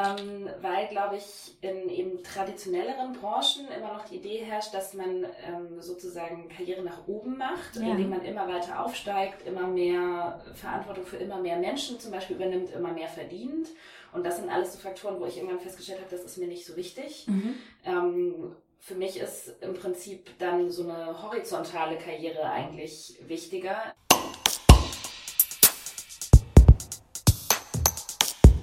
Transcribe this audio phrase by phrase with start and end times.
[0.00, 5.24] ähm, weil, glaube ich, in eben traditionelleren Branchen immer noch die Idee herrscht, dass man
[5.46, 7.90] ähm, sozusagen Karriere nach oben macht, ja.
[7.90, 12.70] indem man immer weiter aufsteigt, immer mehr Verantwortung für immer mehr Menschen zum Beispiel übernimmt,
[12.72, 13.68] immer mehr verdient.
[14.12, 16.64] Und das sind alles so Faktoren, wo ich irgendwann festgestellt habe, das ist mir nicht
[16.64, 17.26] so wichtig.
[17.28, 17.54] Mhm.
[17.84, 23.94] Ähm, für mich ist im Prinzip dann so eine horizontale Karriere eigentlich wichtiger.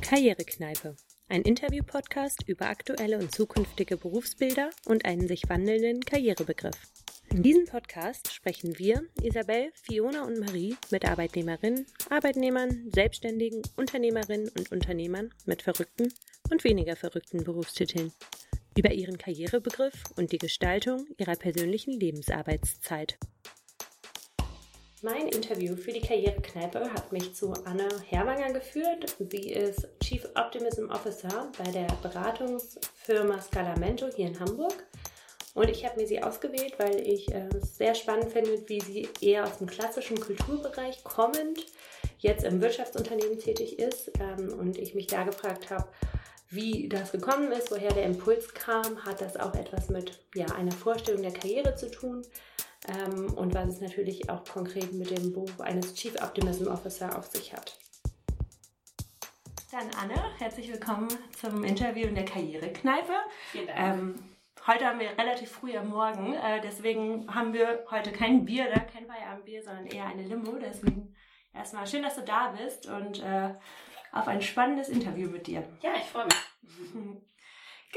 [0.01, 0.95] Karrierekneipe.
[1.29, 6.77] Ein Interview-Podcast über aktuelle und zukünftige Berufsbilder und einen sich wandelnden Karrierebegriff.
[7.31, 14.71] In diesem Podcast sprechen wir, Isabel, Fiona und Marie, mit Arbeitnehmerinnen, Arbeitnehmern, Selbstständigen, Unternehmerinnen und
[14.71, 16.13] Unternehmern mit verrückten
[16.49, 18.13] und weniger verrückten Berufstiteln
[18.77, 23.17] über ihren Karrierebegriff und die Gestaltung ihrer persönlichen Lebensarbeitszeit.
[25.03, 29.15] Mein Interview für die Karrierekneipe hat mich zu Anne Herwanger geführt.
[29.19, 34.73] Sie ist Chief Optimism Officer bei der Beratungsfirma Scalamento hier in Hamburg.
[35.53, 39.07] Und ich habe mir sie ausgewählt, weil ich äh, es sehr spannend finde, wie sie
[39.21, 41.63] eher aus dem klassischen Kulturbereich kommend
[42.17, 44.11] jetzt im Wirtschaftsunternehmen tätig ist.
[44.19, 45.87] Ähm, und ich mich da gefragt habe,
[46.49, 50.71] wie das gekommen ist, woher der Impuls kam, hat das auch etwas mit ja, einer
[50.71, 52.23] Vorstellung der Karriere zu tun
[52.87, 57.27] ähm, und was es natürlich auch konkret mit dem Beruf eines Chief Optimism Officer auf
[57.27, 57.77] sich hat.
[59.71, 63.13] Dann Anne, herzlich willkommen zum Interview in der Karrierekneipe.
[63.51, 63.79] Vielen Dank.
[63.79, 64.15] Ähm,
[64.65, 68.79] heute haben wir relativ früh am Morgen, äh, deswegen haben wir heute kein Bier da,
[68.79, 70.57] kein Feierabendbier, sondern eher eine Limo.
[70.57, 71.15] Deswegen
[71.53, 73.53] erstmal schön, dass du da bist und äh,
[74.11, 75.67] auf ein spannendes Interview mit dir.
[75.81, 77.17] Ja, ich freue mich.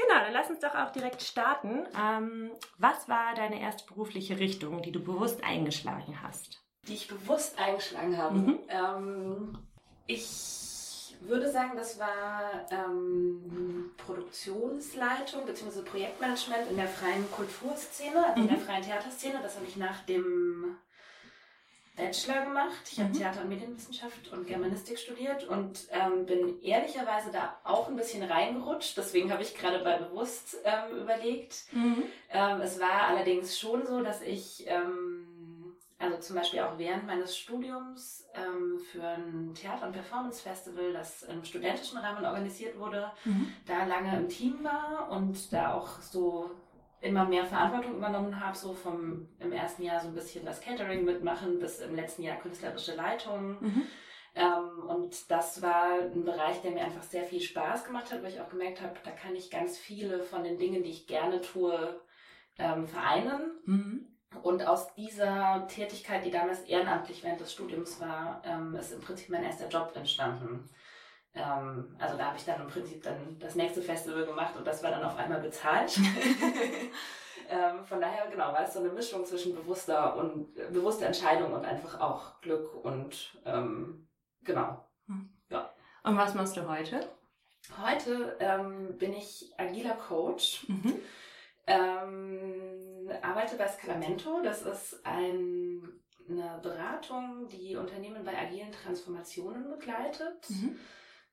[0.01, 1.85] Genau, dann lass uns doch auch direkt starten.
[1.99, 6.61] Ähm, was war deine erste berufliche Richtung, die du bewusst eingeschlagen hast?
[6.87, 8.35] Die ich bewusst eingeschlagen habe.
[8.35, 8.59] Mhm.
[8.69, 9.57] Ähm,
[10.07, 15.81] ich würde sagen, das war ähm, Produktionsleitung bzw.
[15.83, 18.41] Projektmanagement in der freien Kulturszene, also mhm.
[18.43, 18.63] in der mhm.
[18.63, 19.39] freien Theaterszene.
[19.41, 20.77] Das habe ich nach dem
[21.95, 22.89] Bachelor gemacht.
[22.89, 23.03] Ich mhm.
[23.03, 28.23] habe Theater- und Medienwissenschaft und Germanistik studiert und ähm, bin ehrlicherweise da auch ein bisschen
[28.23, 28.97] reingerutscht.
[28.97, 31.65] Deswegen habe ich gerade bei bewusst ähm, überlegt.
[31.71, 32.03] Mhm.
[32.31, 37.37] Ähm, es war allerdings schon so, dass ich, ähm, also zum Beispiel auch während meines
[37.37, 43.53] Studiums ähm, für ein Theater- und Performance-Festival, das im studentischen Rahmen organisiert wurde, mhm.
[43.67, 46.51] da lange im Team war und da auch so
[47.01, 51.03] immer mehr Verantwortung übernommen habe, so vom im ersten Jahr so ein bisschen das Catering
[51.03, 53.57] mitmachen, bis im letzten Jahr künstlerische Leitung.
[53.59, 53.83] Mhm.
[54.33, 58.31] Ähm, und das war ein Bereich, der mir einfach sehr viel Spaß gemacht hat, weil
[58.31, 61.41] ich auch gemerkt habe, da kann ich ganz viele von den Dingen, die ich gerne
[61.41, 61.99] tue,
[62.57, 63.59] ähm, vereinen.
[63.65, 64.07] Mhm.
[64.43, 69.29] Und aus dieser Tätigkeit, die damals ehrenamtlich während des Studiums war, ähm, ist im Prinzip
[69.29, 70.69] mein erster Job entstanden.
[71.33, 74.83] Ähm, also da habe ich dann im Prinzip dann das nächste Festival gemacht und das
[74.83, 75.97] war dann auf einmal bezahlt.
[77.49, 81.53] ähm, von daher, genau, war es so eine Mischung zwischen bewusster und äh, bewusster Entscheidung
[81.53, 84.09] und einfach auch Glück und ähm,
[84.41, 84.85] genau.
[85.07, 85.29] Hm.
[85.49, 85.73] Ja.
[86.03, 87.07] Und was machst du heute?
[87.81, 90.67] Heute ähm, bin ich agiler Coach.
[90.67, 90.95] Mhm.
[91.67, 94.41] Ähm, arbeite bei Scalamento.
[94.43, 95.87] Das ist ein,
[96.27, 100.49] eine Beratung, die Unternehmen bei agilen Transformationen begleitet.
[100.49, 100.77] Mhm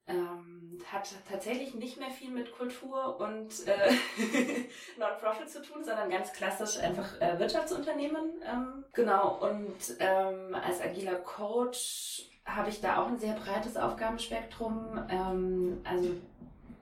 [0.09, 3.93] ähm, hat tatsächlich nicht mehr viel mit Kultur und äh,
[4.99, 8.41] Non-Profit zu tun, sondern ganz klassisch einfach äh, Wirtschaftsunternehmen.
[8.45, 15.07] Ähm, genau, und ähm, als agiler Coach habe ich da auch ein sehr breites Aufgabenspektrum.
[15.11, 16.15] Ähm, also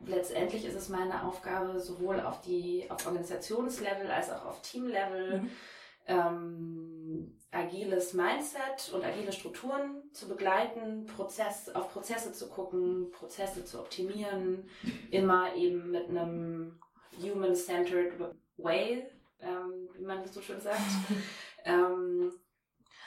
[0.06, 5.50] letztendlich ist es meine Aufgabe, sowohl auf die auf Organisationslevel als auch auf Teamlevel mhm.
[6.06, 13.81] Ähm, agiles Mindset und agile Strukturen zu begleiten, Prozess, auf Prozesse zu gucken, Prozesse zu
[13.81, 14.69] optimieren,
[15.11, 16.78] immer eben mit einem
[17.21, 18.12] human-centered
[18.59, 19.06] way,
[19.41, 20.81] ähm, wie man das so schön sagt.
[21.65, 22.33] ähm,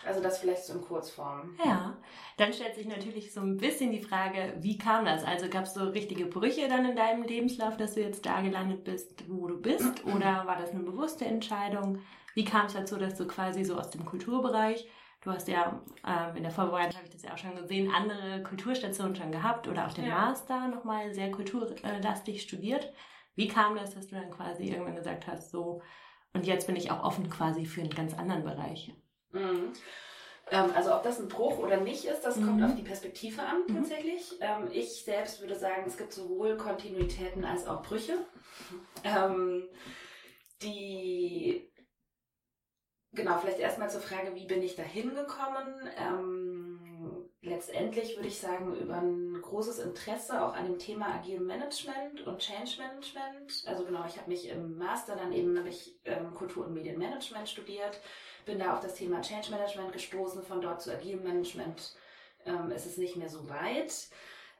[0.05, 1.57] also das vielleicht so in Kurzform.
[1.63, 1.97] Ja,
[2.37, 5.25] dann stellt sich natürlich so ein bisschen die Frage, wie kam das?
[5.25, 8.85] Also gab es so richtige Brüche dann in deinem Lebenslauf, dass du jetzt da gelandet
[8.85, 10.05] bist, wo du bist?
[10.05, 11.99] Oder war das eine bewusste Entscheidung?
[12.39, 14.87] Wie kam es dazu, dass du quasi so aus dem Kulturbereich,
[15.19, 18.41] du hast ja ähm, in der Vorbereitung, habe ich das ja auch schon gesehen, andere
[18.43, 20.15] Kulturstationen schon gehabt oder auch den ja.
[20.15, 22.93] Master nochmal sehr kulturlastig studiert.
[23.35, 25.81] Wie kam das, dass du dann quasi irgendwann gesagt hast, so,
[26.31, 28.93] und jetzt bin ich auch offen quasi für einen ganz anderen Bereich?
[29.33, 29.73] Mhm.
[30.49, 32.45] Ähm, also ob das ein Bruch oder nicht ist, das mhm.
[32.45, 33.75] kommt auf die Perspektive an mhm.
[33.75, 34.37] tatsächlich.
[34.39, 38.13] Ähm, ich selbst würde sagen, es gibt sowohl Kontinuitäten als auch Brüche.
[39.03, 39.67] Ähm,
[40.61, 41.69] die
[43.13, 45.89] Genau, vielleicht erstmal zur Frage, wie bin ich da hingekommen?
[45.97, 52.21] Ähm, letztendlich würde ich sagen, über ein großes Interesse auch an dem Thema Agile Management
[52.27, 53.63] und Change Management.
[53.65, 57.99] Also genau, ich habe mich im Master dann eben, ich ähm, Kultur- und Medienmanagement studiert,
[58.45, 61.95] bin da auf das Thema Change Management gestoßen, von dort zu Agile Management
[62.45, 64.09] ähm, ist es nicht mehr so weit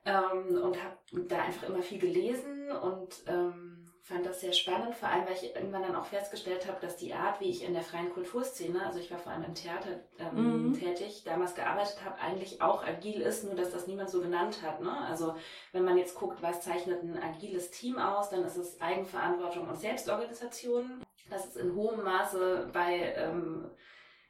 [0.06, 0.98] ähm, und habe
[1.28, 5.56] da einfach immer viel gelesen und ähm, fand das sehr spannend, vor allem weil ich
[5.56, 9.00] irgendwann dann auch festgestellt habe, dass die Art, wie ich in der freien Kulturszene, also
[9.00, 10.74] ich war vor allem im Theater ähm, mhm.
[10.74, 14.81] tätig, damals gearbeitet habe, eigentlich auch agil ist, nur dass das niemand so genannt hat.
[14.81, 14.92] Ne?
[15.07, 15.36] Also
[15.72, 19.80] wenn man jetzt guckt, was zeichnet ein agiles Team aus, dann ist es Eigenverantwortung und
[19.80, 21.04] Selbstorganisation.
[21.30, 23.69] Das ist in hohem Maße bei ähm,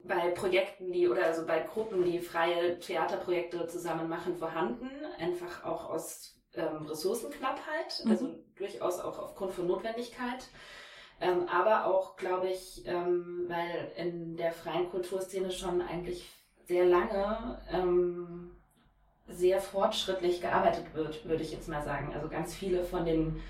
[0.02, 4.88] bei Projekten, die oder also bei Gruppen, die freie Theaterprojekte zusammen machen, vorhanden.
[5.18, 8.10] Einfach auch aus ähm, Ressourcenknappheit, mhm.
[8.10, 10.48] also durchaus auch aufgrund von Notwendigkeit.
[11.20, 16.30] Ähm, aber auch, glaube ich, ähm, weil in der freien Kulturszene schon eigentlich
[16.66, 18.52] sehr lange ähm,
[19.28, 22.12] sehr fortschrittlich gearbeitet wird, würde ich jetzt mal sagen.
[22.14, 23.40] Also ganz viele von den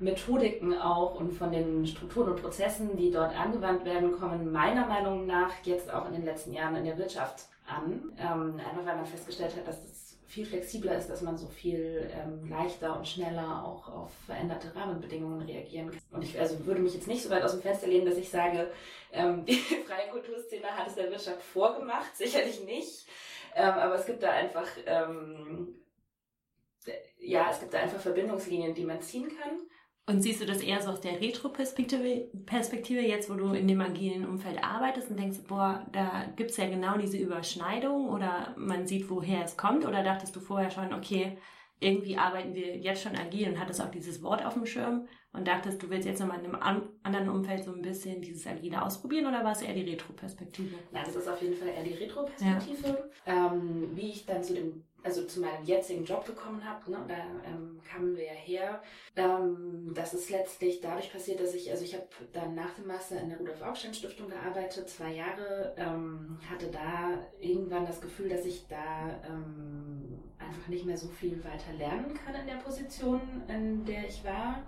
[0.00, 5.26] Methodiken auch und von den Strukturen und Prozessen, die dort angewandt werden, kommen meiner Meinung
[5.26, 8.12] nach jetzt auch in den letzten Jahren in der Wirtschaft an.
[8.16, 12.10] Ähm, einfach weil man festgestellt hat, dass das viel flexibler ist, dass man so viel
[12.14, 16.00] ähm, leichter und schneller auch auf veränderte Rahmenbedingungen reagieren kann.
[16.12, 18.28] Und ich also würde mich jetzt nicht so weit aus dem Fenster lehnen, dass ich
[18.28, 18.70] sage,
[19.10, 23.06] ähm, die freie Kulturszene hat es der Wirtschaft vorgemacht, sicherlich nicht.
[23.54, 25.74] Ähm, aber es gibt da einfach, ähm,
[27.18, 29.60] ja, es gibt da einfach Verbindungslinien, die man ziehen kann.
[30.08, 33.80] Und siehst du das eher so aus der Retro-Perspektive, Perspektive jetzt, wo du in dem
[33.82, 39.10] agilen Umfeld arbeitest und denkst, boah, da gibt's ja genau diese Überschneidung oder man sieht,
[39.10, 39.86] woher es kommt?
[39.86, 41.36] Oder dachtest du vorher schon, okay,
[41.80, 45.46] irgendwie arbeiten wir jetzt schon agil und hattest auch dieses Wort auf dem Schirm und
[45.46, 49.26] dachtest, du willst jetzt nochmal in einem anderen Umfeld so ein bisschen dieses Agile ausprobieren
[49.26, 50.74] oder war es eher die Retro-Perspektive?
[50.90, 53.10] Nein, das ist auf jeden Fall eher die Retro-Perspektive.
[53.26, 53.52] Ja.
[53.52, 57.14] Ähm, wie ich dann zu dem also zu meinem jetzigen Job gekommen habe, ne, da
[57.48, 58.82] ähm, kamen wir ja her.
[59.16, 63.20] Ähm, das ist letztlich dadurch passiert, dass ich, also ich habe dann nach dem Master
[63.20, 68.44] in der Rudolf Augstein Stiftung gearbeitet, zwei Jahre, ähm, hatte da irgendwann das Gefühl, dass
[68.44, 73.84] ich da ähm, einfach nicht mehr so viel weiter lernen kann in der Position, in
[73.84, 74.62] der ich war.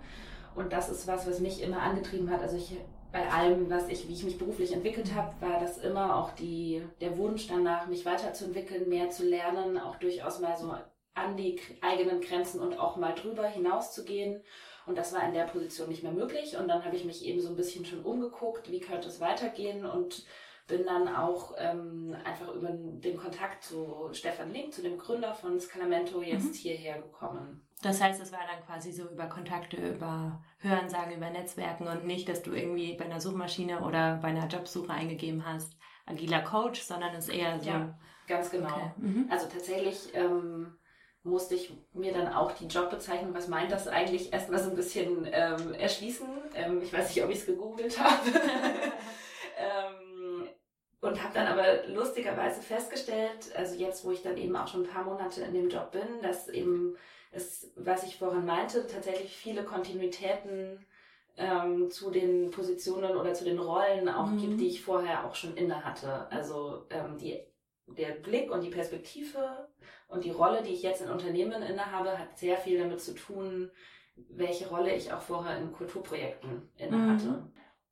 [0.55, 2.41] Und das ist was, was mich immer angetrieben hat.
[2.41, 2.77] Also ich
[3.11, 6.81] bei allem, was ich, wie ich mich beruflich entwickelt habe, war das immer auch die,
[7.01, 10.73] der Wunsch danach, mich weiterzuentwickeln, mehr zu lernen, auch durchaus mal so
[11.13, 14.41] an die eigenen Grenzen und auch mal drüber hinauszugehen.
[14.85, 16.57] Und das war in der Position nicht mehr möglich.
[16.57, 19.85] Und dann habe ich mich eben so ein bisschen schon umgeguckt, wie könnte es weitergehen
[19.85, 20.25] und
[20.71, 25.59] bin dann auch ähm, einfach über den Kontakt zu Stefan Link, zu dem Gründer von
[25.59, 26.53] Scalamento, jetzt mhm.
[26.53, 27.61] hierher gekommen.
[27.81, 32.29] Das heißt, es war dann quasi so über Kontakte, über Hörensagen, über Netzwerken und nicht,
[32.29, 35.75] dass du irgendwie bei einer Suchmaschine oder bei einer Jobsuche eingegeben hast,
[36.05, 37.69] agiler Coach, sondern es eher so.
[37.69, 38.67] Ja, ganz genau.
[38.67, 38.91] Okay.
[38.97, 39.27] Mhm.
[39.29, 40.77] Also tatsächlich ähm,
[41.23, 45.27] musste ich mir dann auch die Jobbezeichnung, was meint das eigentlich, erstmal so ein bisschen
[45.31, 46.27] ähm, erschließen.
[46.55, 48.29] Ähm, ich weiß nicht, ob ich es gegoogelt habe.
[51.01, 54.89] und habe dann aber lustigerweise festgestellt, also jetzt, wo ich dann eben auch schon ein
[54.89, 56.95] paar Monate in dem Job bin, dass eben
[57.31, 60.85] es, was ich vorhin meinte, tatsächlich viele Kontinuitäten
[61.37, 64.37] ähm, zu den Positionen oder zu den Rollen auch mhm.
[64.37, 66.29] gibt, die ich vorher auch schon inne hatte.
[66.29, 67.39] Also ähm, die,
[67.87, 69.69] der Blick und die Perspektive
[70.07, 73.71] und die Rolle, die ich jetzt in Unternehmen innehabe, hat sehr viel damit zu tun,
[74.29, 77.27] welche Rolle ich auch vorher in Kulturprojekten innehatte.
[77.27, 77.50] Mhm.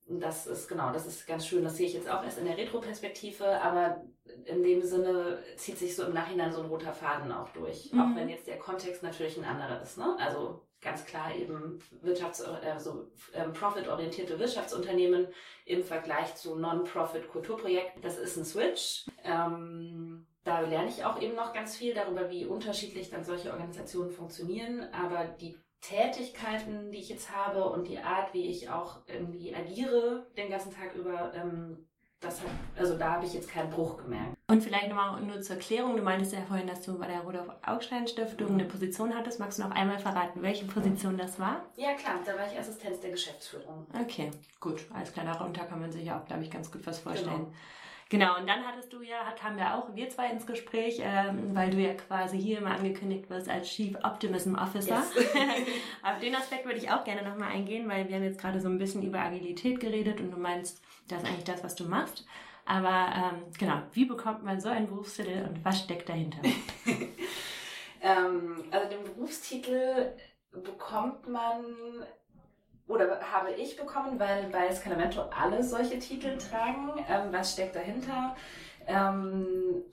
[0.09, 1.63] Das ist genau, das ist ganz schön.
[1.63, 4.03] Das sehe ich jetzt auch erst in der Retro-Perspektive, aber
[4.45, 7.91] in dem Sinne zieht sich so im Nachhinein so ein roter Faden auch durch.
[7.93, 7.99] Mhm.
[7.99, 9.97] Auch wenn jetzt der Kontext natürlich ein anderer ist.
[9.97, 10.15] Ne?
[10.19, 15.27] Also ganz klar eben Wirtschafts-, also ähm, profitorientierte Wirtschaftsunternehmen
[15.65, 18.01] im Vergleich zu Non-Profit-Kulturprojekten.
[18.01, 19.05] Das ist ein Switch.
[19.23, 24.09] Ähm, da lerne ich auch eben noch ganz viel darüber, wie unterschiedlich dann solche Organisationen
[24.09, 24.87] funktionieren.
[24.91, 30.27] Aber die Tätigkeiten, die ich jetzt habe und die Art, wie ich auch irgendwie agiere
[30.37, 31.87] den ganzen Tag über, ähm,
[32.19, 34.35] das hat, also da habe ich jetzt keinen Bruch gemerkt.
[34.49, 37.49] Und vielleicht nochmal nur zur Erklärung, du meintest ja vorhin, dass du bei der Rudolf
[37.65, 39.39] Augstein Stiftung eine Position hattest.
[39.39, 41.65] Magst du noch einmal verraten, welche Position das war?
[41.77, 43.87] Ja klar, da war ich Assistenz der Geschäftsführung.
[44.01, 44.85] Okay, gut.
[44.93, 47.37] Alles klar, darunter kann man sich ja auch, glaube ich, ganz gut was vorstellen.
[47.37, 47.53] Genau.
[48.09, 51.69] Genau, und dann hattest du ja, kamen ja auch wir zwei ins Gespräch, ähm, weil
[51.69, 55.03] du ja quasi hier immer angekündigt wirst als Chief Optimism Officer.
[55.15, 55.27] Yes.
[56.03, 58.67] Auf den Aspekt würde ich auch gerne nochmal eingehen, weil wir haben jetzt gerade so
[58.67, 62.25] ein bisschen über Agilität geredet und du meinst, das ist eigentlich das, was du machst.
[62.65, 66.39] Aber ähm, genau, wie bekommt man so einen Berufstitel und was steckt dahinter?
[68.01, 70.13] ähm, also den Berufstitel
[70.51, 71.63] bekommt man
[72.89, 77.05] oder habe ich bekommen, weil bei Scalamento alle solche Titel tragen.
[77.07, 78.35] Ähm, was steckt dahinter?
[78.87, 79.83] Ähm,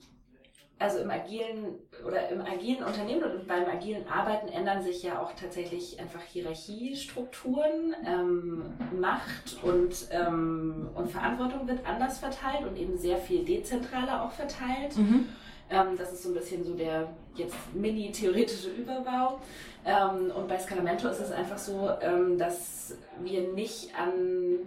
[0.79, 5.33] also im agilen oder im agilen Unternehmen und beim agilen Arbeiten ändern sich ja auch
[5.33, 8.63] tatsächlich einfach Hierarchiestrukturen, ähm,
[8.99, 14.97] Macht und, ähm, und Verantwortung wird anders verteilt und eben sehr viel dezentraler auch verteilt.
[14.97, 15.29] Mhm.
[15.69, 19.39] Ähm, das ist so ein bisschen so der jetzt mini-theoretische Überbau.
[19.85, 24.59] Ähm, und bei Scalamento ist es einfach so, ähm, dass wir nicht an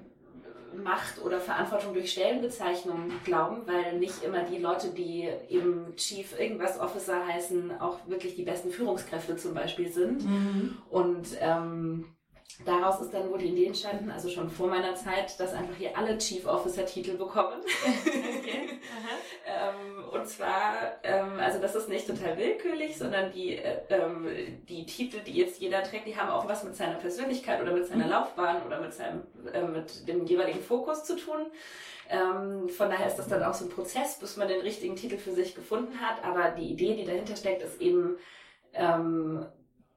[0.72, 6.78] Macht oder Verantwortung durch Stellenbezeichnungen glauben, weil nicht immer die Leute, die eben Chief irgendwas
[6.78, 10.24] Officer heißen, auch wirklich die besten Führungskräfte zum Beispiel sind.
[10.24, 10.78] Mhm.
[10.88, 12.04] Und ähm,
[12.64, 15.96] daraus ist dann wohl die Idee entstanden, also schon vor meiner Zeit, dass einfach hier
[15.96, 17.60] alle Chief Officer Titel bekommen.
[17.84, 18.80] Okay.
[19.46, 24.26] ähm, und zwar, ähm, also das ist nicht total willkürlich, sondern die, äh, ähm,
[24.68, 27.86] die Titel, die jetzt jeder trägt, die haben auch was mit seiner Persönlichkeit oder mit
[27.86, 28.10] seiner mhm.
[28.10, 31.46] Laufbahn oder mit seinem, äh, mit dem jeweiligen Fokus zu tun.
[32.08, 35.16] Ähm, von daher ist das dann auch so ein Prozess, bis man den richtigen Titel
[35.16, 36.24] für sich gefunden hat.
[36.24, 38.16] Aber die Idee, die dahinter steckt, ist eben,
[38.74, 39.46] ähm,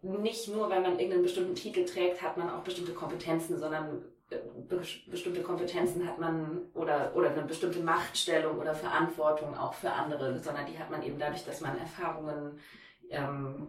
[0.04, 4.38] nicht nur, weil man irgendeinen bestimmten Titel trägt, hat man auch bestimmte Kompetenzen, sondern äh,
[4.68, 10.40] be bestimmte Kompetenzen hat man oder, oder eine bestimmte Machtstellung oder Verantwortung auch für andere,
[10.40, 12.60] sondern die hat man eben dadurch, dass man Erfahrungen,
[13.10, 13.68] ähm,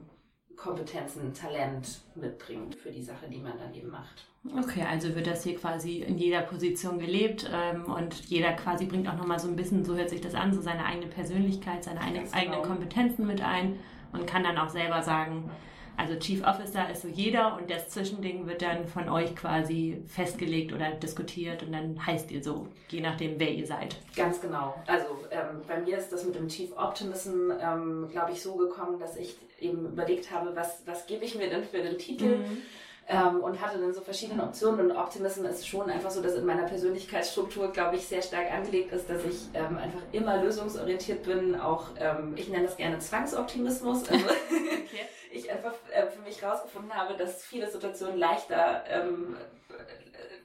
[0.57, 4.27] Kompetenzen, Talent mitbringt für die Sache, die man dann eben macht.
[4.59, 9.09] Okay, also wird das hier quasi in jeder Position gelebt ähm, und jeder quasi bringt
[9.09, 12.01] auch nochmal so ein bisschen, so hört sich das an, so seine eigene Persönlichkeit, seine
[12.01, 12.63] eigenen genau.
[12.63, 13.81] Kompetenzen mit ein
[14.13, 15.51] und kann dann auch selber sagen,
[15.97, 20.73] also Chief Officer ist so jeder und das Zwischending wird dann von euch quasi festgelegt
[20.73, 23.97] oder diskutiert und dann heißt ihr so, je nachdem, wer ihr seid.
[24.17, 24.75] Ganz genau.
[24.87, 28.99] Also ähm, bei mir ist das mit dem Chief Optimism, ähm, glaube ich, so gekommen,
[28.99, 32.39] dass ich eben überlegt habe, was, was gebe ich mir denn für den Titel?
[32.39, 32.63] Mhm.
[33.07, 34.91] Ähm, und hatte dann so verschiedene Optionen.
[34.91, 38.93] Und Optimism ist schon einfach so, dass in meiner Persönlichkeitsstruktur, glaube ich, sehr stark angelegt
[38.93, 41.61] ist, dass ich ähm, einfach immer lösungsorientiert bin.
[41.61, 44.09] Auch, ähm, ich nenne das gerne Zwangsoptimismus.
[44.09, 49.37] Also, okay ich einfach äh, für mich herausgefunden habe, dass viele Situationen leichter, ähm,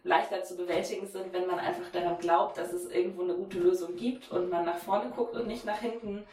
[0.03, 3.95] leichter zu bewältigen sind, wenn man einfach daran glaubt, dass es irgendwo eine gute Lösung
[3.95, 6.25] gibt und man nach vorne guckt und nicht nach hinten.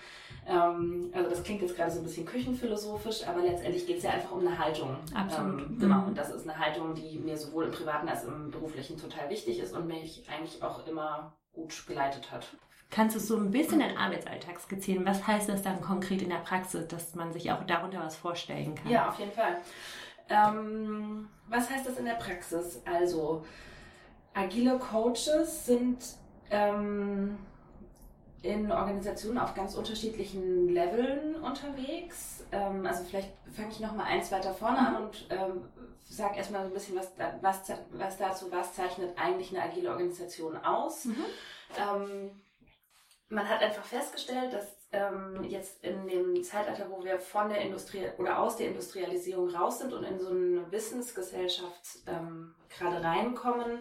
[0.48, 4.10] Ähm, also das klingt jetzt gerade so ein bisschen küchenphilosophisch, aber letztendlich geht es ja
[4.10, 4.96] einfach um eine Haltung.
[5.14, 5.60] Absolut.
[5.60, 6.08] Ähm, genau, mhm.
[6.08, 9.28] und das ist eine Haltung, die mir sowohl im Privaten als auch im Beruflichen total
[9.28, 12.46] wichtig ist und mich eigentlich auch immer gut geleitet hat.
[12.90, 15.04] Kannst du so ein bisschen deinen Arbeitsalltag skizzieren?
[15.04, 18.76] Was heißt das dann konkret in der Praxis, dass man sich auch darunter was vorstellen
[18.76, 18.90] kann?
[18.90, 19.56] Ja, auf jeden Fall.
[20.28, 22.80] Ähm, was heißt das in der Praxis?
[22.84, 23.44] Also,
[24.34, 25.98] agile Coaches sind
[26.50, 27.36] ähm,
[28.46, 32.44] in Organisationen auf ganz unterschiedlichen Leveln unterwegs.
[32.52, 35.68] Ähm, also vielleicht fange ich nochmal eins weiter vorne an und ähm,
[36.08, 41.06] sage erstmal ein bisschen was, was, was dazu, was zeichnet eigentlich eine agile Organisation aus.
[41.06, 41.24] Mhm.
[41.76, 42.30] Ähm,
[43.28, 48.06] man hat einfach festgestellt, dass ähm, jetzt in dem Zeitalter, wo wir von der Industrie
[48.18, 53.80] oder aus der Industrialisierung raus sind und in so eine Wissensgesellschaft ähm, gerade reinkommen,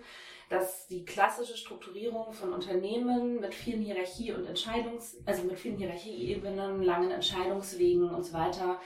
[0.55, 6.81] dass die klassische Strukturierung von Unternehmen mit vielen Hierarchie und Entscheidungs, also mit vielen Hierarchieebenen,
[6.81, 8.79] langen Entscheidungswegen und so weiter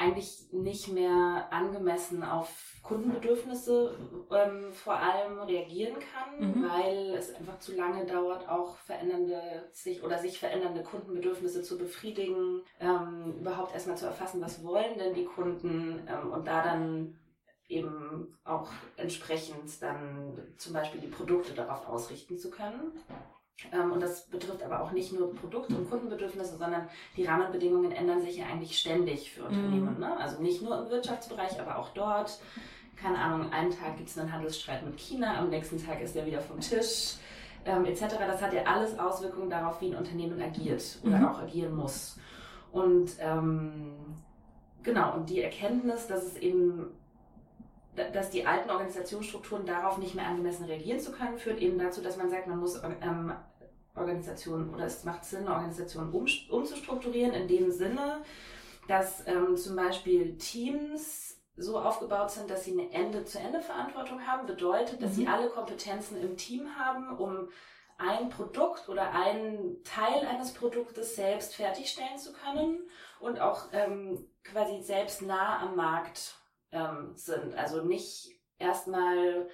[0.00, 3.98] eigentlich nicht mehr angemessen auf Kundenbedürfnisse
[4.30, 6.66] ähm, vor allem reagieren kann, mhm.
[6.66, 12.62] weil es einfach zu lange dauert, auch verändernde sich oder sich verändernde Kundenbedürfnisse zu befriedigen,
[12.80, 17.18] ähm, überhaupt erstmal zu erfassen, was wollen denn die Kunden ähm, und da dann
[17.70, 22.92] eben auch entsprechend dann zum Beispiel die Produkte darauf ausrichten zu können.
[23.72, 28.22] Ähm, und das betrifft aber auch nicht nur Produkt- und Kundenbedürfnisse, sondern die Rahmenbedingungen ändern
[28.22, 29.94] sich ja eigentlich ständig für Unternehmen.
[29.94, 30.00] Mhm.
[30.00, 30.16] Ne?
[30.18, 32.40] Also nicht nur im Wirtschaftsbereich, aber auch dort.
[32.96, 36.26] Keine Ahnung, einen Tag gibt es einen Handelsstreit mit China, am nächsten Tag ist er
[36.26, 37.14] wieder vom Tisch,
[37.64, 38.02] ähm, etc.
[38.18, 41.24] Das hat ja alles Auswirkungen darauf, wie ein Unternehmen agiert oder mhm.
[41.26, 42.18] auch agieren muss.
[42.72, 43.92] Und ähm,
[44.82, 46.88] genau, und die Erkenntnis, dass es eben
[47.96, 52.16] dass die alten Organisationsstrukturen darauf nicht mehr angemessen reagieren zu können, führt eben dazu, dass
[52.16, 53.32] man sagt, man muss ähm,
[53.96, 58.22] Organisationen oder es macht Sinn, Organisationen um, umzustrukturieren in dem Sinne,
[58.88, 65.10] dass ähm, zum Beispiel Teams so aufgebaut sind, dass sie eine Ende-zu-Ende-Verantwortung haben, bedeutet, dass
[65.12, 65.14] mhm.
[65.14, 67.48] sie alle Kompetenzen im Team haben, um
[67.98, 72.78] ein Produkt oder einen Teil eines Produktes selbst fertigstellen zu können
[73.20, 76.39] und auch ähm, quasi selbst nah am Markt
[76.72, 77.56] ähm, sind.
[77.56, 79.48] Also nicht erstmal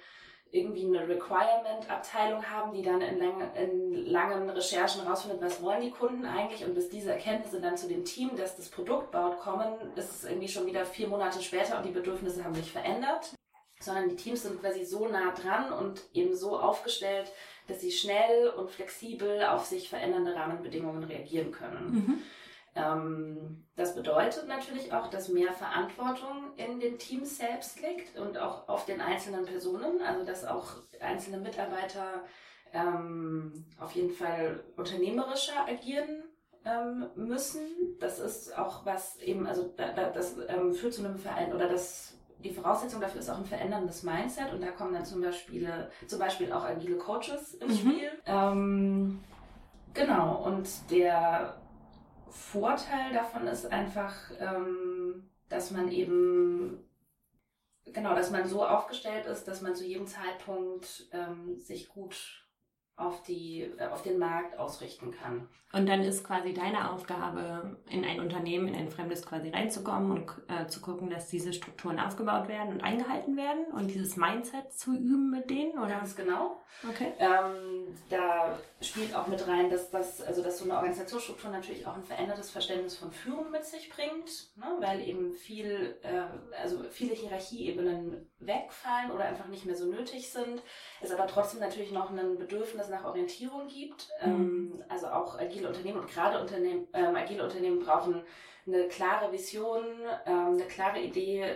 [0.51, 5.91] irgendwie eine Requirement-Abteilung haben, die dann in, lang, in langen Recherchen rausfindet, was wollen die
[5.91, 9.75] Kunden eigentlich und bis diese Erkenntnisse dann zu dem Team, das das Produkt baut, kommen,
[9.95, 13.33] ist es irgendwie schon wieder vier Monate später und die Bedürfnisse haben sich verändert.
[13.79, 17.31] Sondern die Teams sind quasi so nah dran und eben so aufgestellt,
[17.67, 21.91] dass sie schnell und flexibel auf sich verändernde Rahmenbedingungen reagieren können.
[21.91, 22.23] Mhm.
[22.77, 28.67] Ähm, das bedeutet natürlich auch, dass mehr Verantwortung in den Teams selbst liegt und auch
[28.67, 32.23] auf den einzelnen Personen, also dass auch einzelne Mitarbeiter
[32.73, 36.23] ähm, auf jeden Fall unternehmerischer agieren
[36.65, 37.61] ähm, müssen.
[37.99, 41.67] Das ist auch was eben, also da, da, das ähm, führt zu einem Verein oder
[41.67, 45.89] das die Voraussetzung dafür ist auch ein veränderndes Mindset und da kommen dann zum Beispiel,
[46.05, 47.89] zum Beispiel auch agile Coaches ins mhm.
[47.89, 48.11] Spiel.
[48.27, 49.19] Ähm,
[49.95, 51.57] genau, und der
[52.37, 56.87] Vorteil davon ist einfach, ähm, dass man eben
[57.85, 62.46] genau, dass man so aufgestellt ist, dass man zu jedem Zeitpunkt ähm, sich gut
[62.97, 65.47] auf, die, äh, auf den Markt ausrichten kann.
[65.73, 70.31] Und dann ist quasi deine Aufgabe, in ein Unternehmen, in ein fremdes quasi reinzukommen und
[70.47, 74.93] äh, zu gucken, dass diese Strukturen aufgebaut werden und eingehalten werden und dieses Mindset zu
[74.93, 75.89] üben mit denen, oder?
[75.89, 76.61] Ganz genau.
[76.87, 77.11] Okay.
[77.19, 81.95] Ähm, da spielt auch mit rein, dass das, also dass so eine Organisationsstruktur natürlich auch
[81.95, 84.77] ein verändertes Verständnis von Führung mit sich bringt, ne?
[84.79, 90.61] weil eben viel, äh, also viele Hierarchieebenen wegfallen oder einfach nicht mehr so nötig sind,
[91.01, 94.09] es aber trotzdem natürlich noch ein Bedürfnis nach Orientierung gibt.
[94.23, 94.31] Mhm.
[94.31, 98.23] Ähm, also auch agile Unternehmen und gerade Unternehmen, ähm, agile Unternehmen brauchen
[98.65, 99.85] eine klare Vision,
[100.25, 101.55] ähm, eine klare Idee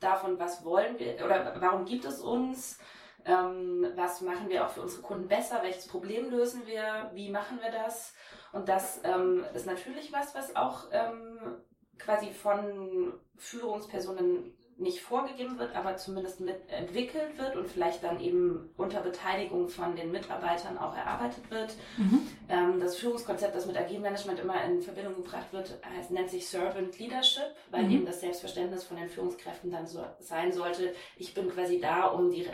[0.00, 2.78] davon, was wollen wir oder warum gibt es uns,
[3.24, 7.58] ähm, was machen wir auch für unsere Kunden besser, welches Problem lösen wir, wie machen
[7.60, 8.14] wir das.
[8.52, 11.56] Und das ähm, ist natürlich was, was auch ähm,
[11.98, 19.00] quasi von Führungspersonen nicht vorgegeben wird, aber zumindest mitentwickelt wird und vielleicht dann eben unter
[19.00, 21.74] Beteiligung von den Mitarbeitern auch erarbeitet wird.
[21.96, 22.28] Mhm.
[22.48, 26.46] Ähm, das Führungskonzept, das mit Agile Management immer in Verbindung gebracht wird, heißt, nennt sich
[26.46, 27.90] Servant Leadership, weil mhm.
[27.90, 32.30] eben das Selbstverständnis von den Führungskräften dann so sein sollte, ich bin quasi da, um
[32.30, 32.46] die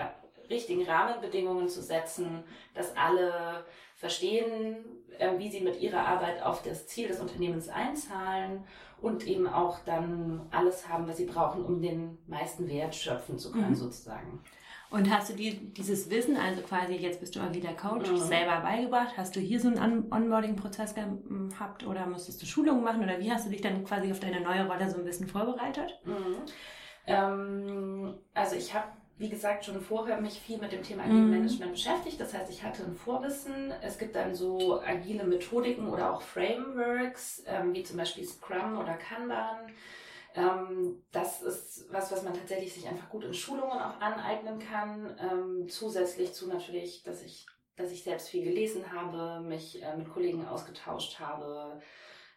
[0.49, 3.65] richtigen Rahmenbedingungen zu setzen, dass alle
[3.97, 4.77] verstehen,
[5.19, 8.65] äh, wie sie mit ihrer Arbeit auf das Ziel des Unternehmens einzahlen
[9.03, 13.53] und eben auch dann alles haben, was sie brauchen, um den meisten Wert schöpfen zu
[13.53, 13.75] können, mhm.
[13.75, 14.41] sozusagen.
[14.91, 18.19] Und hast du dir dieses Wissen, also quasi jetzt bist du agiler Coach, mhm.
[18.19, 19.17] selber beigebracht?
[19.17, 23.47] Hast du hier so einen Onboarding-Prozess gehabt oder musstest du Schulungen machen oder wie hast
[23.47, 25.99] du dich dann quasi auf deine neue Rolle so ein bisschen vorbereitet?
[26.05, 26.37] Mhm.
[27.07, 31.31] Ähm, also ich habe wie gesagt, schon vorher mich viel mit dem Thema Agile mhm.
[31.31, 32.21] Management beschäftigt.
[32.21, 33.73] Das heißt, ich hatte ein Vorwissen.
[33.83, 38.95] Es gibt dann so agile Methodiken oder auch Frameworks, ähm, wie zum Beispiel Scrum oder
[38.95, 39.71] Kanban.
[40.35, 45.17] Ähm, das ist was, was man tatsächlich sich einfach gut in Schulungen auch aneignen kann.
[45.21, 47.47] Ähm, zusätzlich zu natürlich, dass ich,
[47.77, 51.81] dass ich selbst viel gelesen habe, mich äh, mit Kollegen ausgetauscht habe,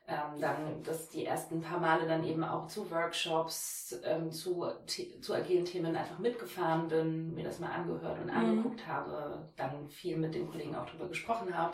[0.08, 4.68] ähm, dann dass die ersten paar Male dann eben auch zu Workshops, ähm, zu,
[5.22, 8.38] zu agilen Themen einfach mitgefahren bin, mir das mal angehört und mhm.
[8.38, 11.74] angeguckt habe, dann viel mit den Kollegen auch drüber gesprochen habe.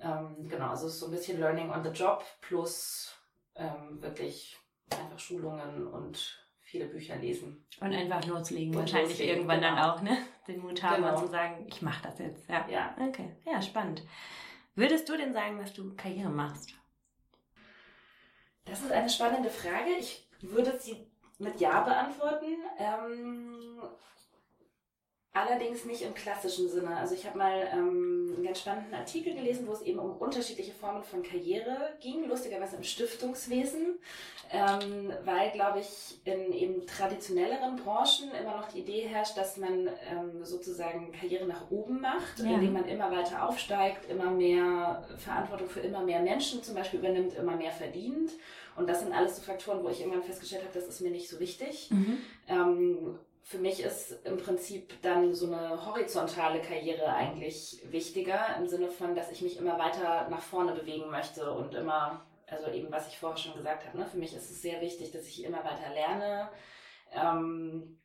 [0.00, 3.16] Ähm, genau, also es ist so ein bisschen Learning on the Job plus
[3.56, 4.56] ähm, wirklich
[4.90, 7.66] einfach Schulungen und viele Bücher lesen.
[7.80, 9.76] Und einfach loslegen, und wahrscheinlich loslegen, irgendwann genau.
[9.76, 10.16] dann auch, ne?
[10.48, 11.14] Den Mut haben genau.
[11.14, 12.48] und zu sagen, ich mache das jetzt.
[12.48, 12.66] Ja.
[12.68, 12.96] ja.
[13.08, 14.02] Okay, ja, spannend.
[14.74, 16.72] Würdest du denn sagen, dass du Karriere machst?
[18.64, 19.90] Das ist eine spannende Frage.
[19.98, 21.06] Ich würde sie
[21.38, 22.56] mit Ja beantworten.
[22.78, 23.82] Ähm,
[25.34, 26.94] allerdings nicht im klassischen Sinne.
[26.96, 30.72] Also ich habe mal ähm, einen ganz spannenden Artikel gelesen, wo es eben um unterschiedliche
[30.72, 33.98] Formen von Karriere ging, lustigerweise im Stiftungswesen,
[34.50, 39.88] ähm, weil, glaube ich, in eben traditionelleren Branchen immer noch die Idee herrscht, dass man
[40.10, 42.52] ähm, sozusagen Karriere nach oben macht, ja.
[42.52, 47.34] indem man immer weiter aufsteigt, immer mehr Verantwortung für immer mehr Menschen zum Beispiel übernimmt,
[47.34, 48.32] immer mehr verdient.
[48.76, 51.28] Und das sind alles so Faktoren, wo ich irgendwann festgestellt habe, das ist mir nicht
[51.28, 51.90] so wichtig.
[51.90, 52.18] Mhm.
[52.48, 58.88] Ähm, für mich ist im Prinzip dann so eine horizontale Karriere eigentlich wichtiger, im Sinne
[58.88, 63.08] von, dass ich mich immer weiter nach vorne bewegen möchte und immer, also eben was
[63.08, 65.64] ich vorher schon gesagt habe, ne, für mich ist es sehr wichtig, dass ich immer
[65.64, 66.50] weiter lerne.
[67.12, 67.98] Ähm,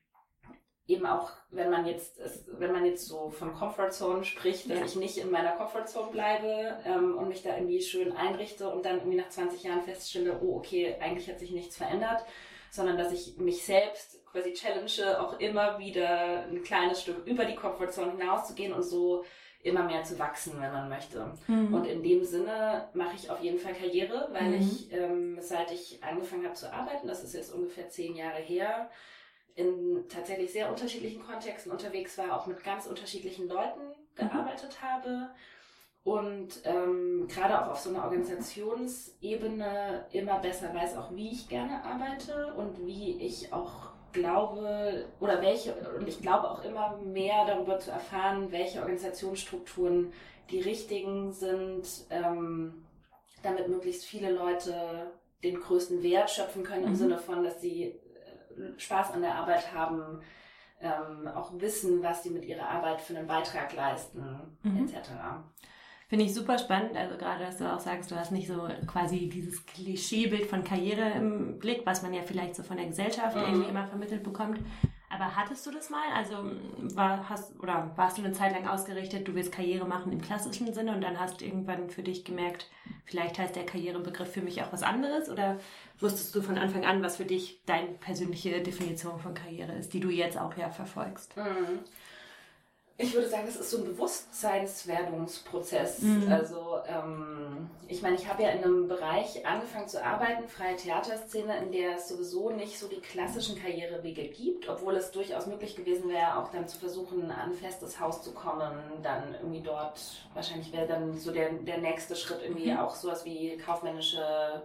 [0.88, 4.86] eben auch, wenn man jetzt, wenn man jetzt so von Comfortzone spricht, dass ja.
[4.86, 8.98] ich nicht in meiner Comfortzone bleibe ähm, und mich da irgendwie schön einrichte und dann
[8.98, 12.26] irgendwie nach 20 Jahren feststelle, oh, okay, eigentlich hat sich nichts verändert,
[12.72, 17.56] sondern dass ich mich selbst quasi challenge, auch immer wieder ein kleines Stück über die
[17.56, 19.24] Comfortzone hinauszugehen und so
[19.64, 21.34] immer mehr zu wachsen, wenn man möchte.
[21.48, 21.74] Mhm.
[21.74, 24.62] Und in dem Sinne mache ich auf jeden Fall Karriere, weil mhm.
[24.62, 28.90] ich, ähm, seit ich angefangen habe zu arbeiten, das ist jetzt ungefähr zehn Jahre her,
[29.56, 33.82] in tatsächlich sehr unterschiedlichen Kontexten unterwegs war, auch mit ganz unterschiedlichen Leuten
[34.16, 34.86] gearbeitet mhm.
[34.86, 35.30] habe
[36.08, 41.84] und ähm, gerade auch auf so einer Organisationsebene immer besser weiß, auch wie ich gerne
[41.84, 47.80] arbeite und wie ich auch glaube oder welche und ich glaube auch immer mehr darüber
[47.80, 50.14] zu erfahren, welche Organisationsstrukturen
[50.50, 52.86] die richtigen sind, ähm,
[53.44, 55.12] damit möglichst viele Leute
[55.44, 56.96] den größten Wert schöpfen können im mhm.
[56.96, 57.98] Sinne von, dass sie äh,
[58.78, 60.22] Spaß an der Arbeit haben,
[60.82, 64.86] ähm, auch wissen, was sie mit ihrer Arbeit für einen Beitrag leisten, mhm.
[64.86, 65.10] etc.
[66.08, 66.96] Finde ich super spannend.
[66.96, 71.12] Also gerade, dass du auch sagst, du hast nicht so quasi dieses Klischeebild von Karriere
[71.12, 73.44] im Blick, was man ja vielleicht so von der Gesellschaft mhm.
[73.44, 74.60] irgendwie immer vermittelt bekommt.
[75.10, 76.06] Aber hattest du das mal?
[76.16, 76.36] Also
[76.96, 80.74] war, hast, oder warst du eine Zeit lang ausgerichtet, du willst Karriere machen im klassischen
[80.74, 82.70] Sinne und dann hast du irgendwann für dich gemerkt,
[83.06, 85.30] vielleicht heißt der Karrierebegriff für mich auch was anderes?
[85.30, 85.60] Oder
[86.00, 90.02] wusstest du von Anfang an, was für dich deine persönliche Definition von Karriere ist, die
[90.02, 91.36] du jetzt auch ja verfolgst?
[91.36, 91.80] Mhm.
[93.00, 96.02] Ich würde sagen, es ist so ein Bewusstseinswerdungsprozess.
[96.02, 96.32] Mhm.
[96.32, 101.60] Also ähm, ich meine, ich habe ja in einem Bereich angefangen zu arbeiten, freie Theaterszene,
[101.60, 106.10] in der es sowieso nicht so die klassischen Karrierewege gibt, obwohl es durchaus möglich gewesen
[106.10, 110.02] wäre, auch dann zu versuchen, an ein festes Haus zu kommen, dann irgendwie dort,
[110.34, 112.80] wahrscheinlich wäre dann so der, der nächste Schritt irgendwie mhm.
[112.80, 114.64] auch sowas wie kaufmännische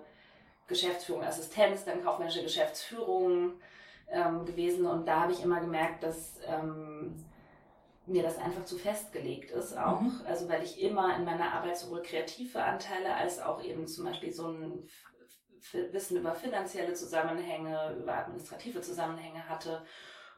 [0.68, 3.52] Geschäftsführung, Assistenz, dann kaufmännische Geschäftsführung
[4.10, 4.86] ähm, gewesen.
[4.86, 7.14] Und da habe ich immer gemerkt, dass ähm,
[8.06, 10.00] mir das einfach zu festgelegt ist auch.
[10.00, 10.20] Mhm.
[10.26, 14.32] Also weil ich immer in meiner Arbeit sowohl kreative Anteile als auch eben zum Beispiel
[14.32, 14.88] so ein
[15.92, 19.84] Wissen über finanzielle Zusammenhänge, über administrative Zusammenhänge hatte.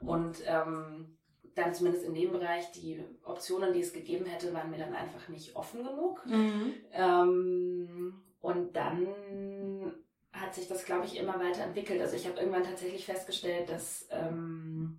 [0.00, 1.16] Und ähm,
[1.54, 5.28] dann zumindest in dem Bereich, die Optionen, die es gegeben hätte, waren mir dann einfach
[5.28, 6.24] nicht offen genug.
[6.26, 6.74] Mhm.
[6.92, 9.94] Ähm, und dann
[10.32, 12.00] hat sich das, glaube ich, immer weiter entwickelt.
[12.00, 14.98] Also ich habe irgendwann tatsächlich festgestellt, dass ähm,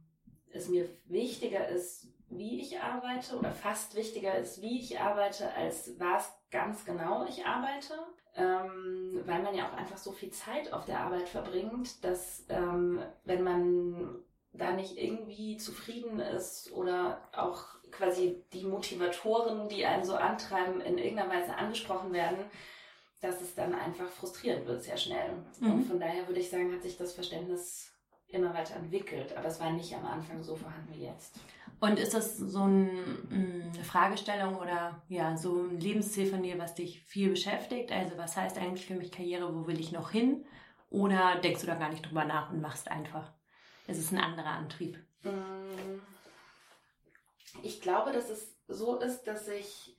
[0.49, 5.99] es mir wichtiger ist, wie ich arbeite oder fast wichtiger ist, wie ich arbeite, als
[5.99, 7.93] was ganz genau ich arbeite.
[8.37, 13.01] Ähm, weil man ja auch einfach so viel Zeit auf der Arbeit verbringt, dass ähm,
[13.23, 14.15] wenn man
[14.51, 20.97] da nicht irgendwie zufrieden ist oder auch quasi die Motivatoren, die einen so antreiben, in
[20.97, 22.39] irgendeiner Weise angesprochen werden,
[23.21, 25.31] dass es dann einfach frustrierend wird sehr schnell.
[25.59, 25.71] Mhm.
[25.71, 27.91] Und von daher würde ich sagen, hat sich das Verständnis
[28.27, 31.39] immer weiter entwickelt, aber es war nicht am Anfang so vorhanden wie jetzt.
[31.79, 32.89] Und ist das so ein,
[33.29, 37.91] eine Fragestellung oder ja, so ein Lebensziel von dir, was dich viel beschäftigt?
[37.91, 40.45] Also was heißt eigentlich für mich Karriere, wo will ich noch hin?
[40.89, 43.33] Oder denkst du da gar nicht drüber nach und machst einfach?
[43.87, 44.97] Es ist ein anderer Antrieb.
[45.23, 45.99] Mm.
[47.61, 49.95] Ich glaube, dass es so ist, dass ich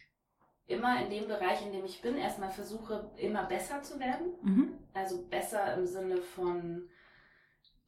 [0.67, 4.35] immer in dem Bereich, in dem ich bin, erstmal versuche, immer besser zu werden.
[4.43, 4.79] Mhm.
[4.95, 6.89] Also besser im Sinne von,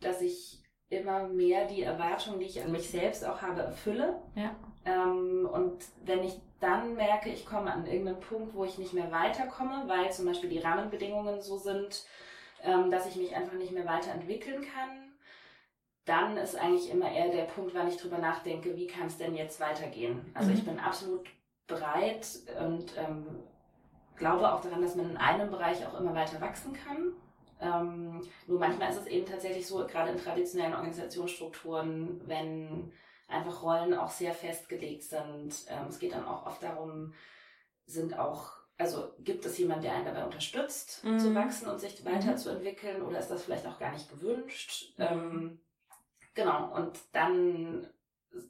[0.01, 4.23] dass ich immer mehr die Erwartungen, die ich an mich selbst auch habe, erfülle.
[4.35, 4.57] Ja.
[4.85, 9.13] Ähm, und wenn ich dann merke, ich komme an irgendeinen Punkt, wo ich nicht mehr
[9.13, 12.05] weiterkomme, weil zum Beispiel die Rahmenbedingungen so sind,
[12.63, 15.13] ähm, dass ich mich einfach nicht mehr weiterentwickeln kann,
[16.05, 19.35] dann ist eigentlich immer eher der Punkt, wann ich drüber nachdenke, wie kann es denn
[19.35, 20.33] jetzt weitergehen.
[20.35, 20.57] Also mhm.
[20.57, 21.29] ich bin absolut
[21.67, 22.27] bereit
[22.59, 23.27] und ähm,
[24.17, 27.13] glaube auch daran, dass man in einem Bereich auch immer weiter wachsen kann.
[27.61, 32.92] Ähm, nur manchmal ist es eben tatsächlich so, gerade in traditionellen Organisationsstrukturen, wenn
[33.29, 35.55] einfach Rollen auch sehr festgelegt sind.
[35.68, 37.14] Ähm, es geht dann auch oft darum,
[37.87, 41.18] sind auch, also gibt es jemanden, der einen dabei unterstützt, mhm.
[41.18, 44.94] zu wachsen und sich weiterzuentwickeln oder ist das vielleicht auch gar nicht gewünscht?
[44.97, 45.05] Mhm.
[45.05, 45.61] Ähm,
[46.35, 47.87] genau, und dann,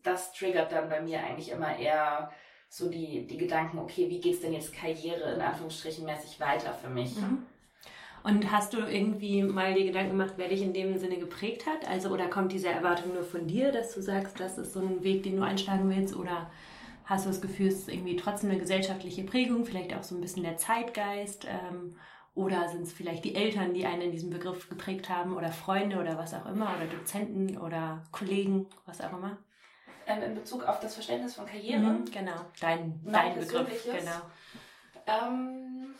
[0.02, 2.30] das triggert dann bei mir eigentlich immer eher
[2.68, 6.90] so die, die Gedanken, okay, wie geht's denn jetzt Karriere in Anführungsstrichen mäßig weiter für
[6.90, 7.16] mich?
[7.16, 7.46] Mhm.
[8.28, 11.88] Und hast du irgendwie mal dir Gedanken gemacht, wer dich in dem Sinne geprägt hat?
[11.88, 15.02] Also, oder kommt diese Erwartung nur von dir, dass du sagst, das ist so ein
[15.02, 16.14] Weg, den du einschlagen willst?
[16.14, 16.50] Oder
[17.06, 20.20] hast du das Gefühl, es ist irgendwie trotzdem eine gesellschaftliche Prägung, vielleicht auch so ein
[20.20, 21.46] bisschen der Zeitgeist?
[21.46, 21.96] Ähm,
[22.34, 25.34] oder sind es vielleicht die Eltern, die einen in diesem Begriff geprägt haben?
[25.34, 26.76] Oder Freunde oder was auch immer?
[26.76, 29.38] Oder Dozenten oder Kollegen, was auch immer?
[30.06, 31.80] Ähm, in Bezug auf das Verständnis von Karriere?
[31.80, 33.84] Mhm, genau, dein, dein Begriff.
[33.84, 34.20] Genau.
[35.06, 35.94] Ähm,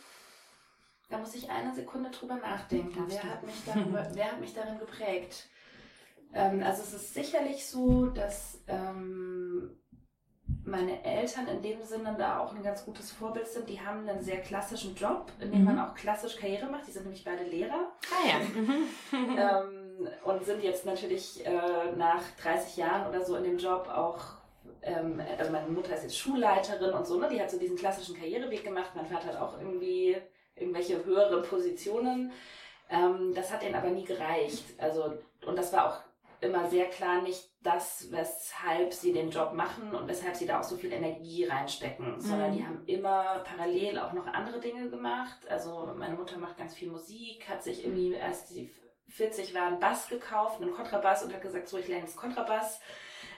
[1.09, 3.05] da muss ich eine Sekunde drüber nachdenken.
[3.07, 5.47] Wer hat, mich darüber, wer hat mich darin geprägt?
[6.33, 9.75] Ähm, also es ist sicherlich so, dass ähm,
[10.63, 13.67] meine Eltern in dem Sinne da auch ein ganz gutes Vorbild sind.
[13.67, 15.65] Die haben einen sehr klassischen Job, in dem mhm.
[15.65, 16.87] man auch klassisch Karriere macht.
[16.87, 17.91] Die sind nämlich beide Lehrer.
[18.11, 19.61] Ah ja.
[19.61, 24.39] ähm, und sind jetzt natürlich äh, nach 30 Jahren oder so in dem Job auch
[25.37, 27.27] also meine Mutter ist jetzt Schulleiterin und so, ne?
[27.29, 28.91] Die hat so diesen klassischen Karriereweg gemacht.
[28.95, 30.15] Mein Vater hat auch irgendwie
[30.59, 32.31] irgendwelche höheren Positionen.
[32.89, 34.65] Ähm, das hat ihnen aber nie gereicht.
[34.77, 36.01] Also, und das war auch
[36.41, 40.63] immer sehr klar nicht das, weshalb sie den Job machen und weshalb sie da auch
[40.63, 42.21] so viel Energie reinstecken, mhm.
[42.21, 45.37] sondern die haben immer parallel auch noch andere Dinge gemacht.
[45.49, 48.71] Also meine Mutter macht ganz viel Musik, hat sich irgendwie, als sie
[49.09, 52.79] 40 war, einen Bass gekauft, einen Kontrabass und hat gesagt, so ich lerne jetzt Kontrabass.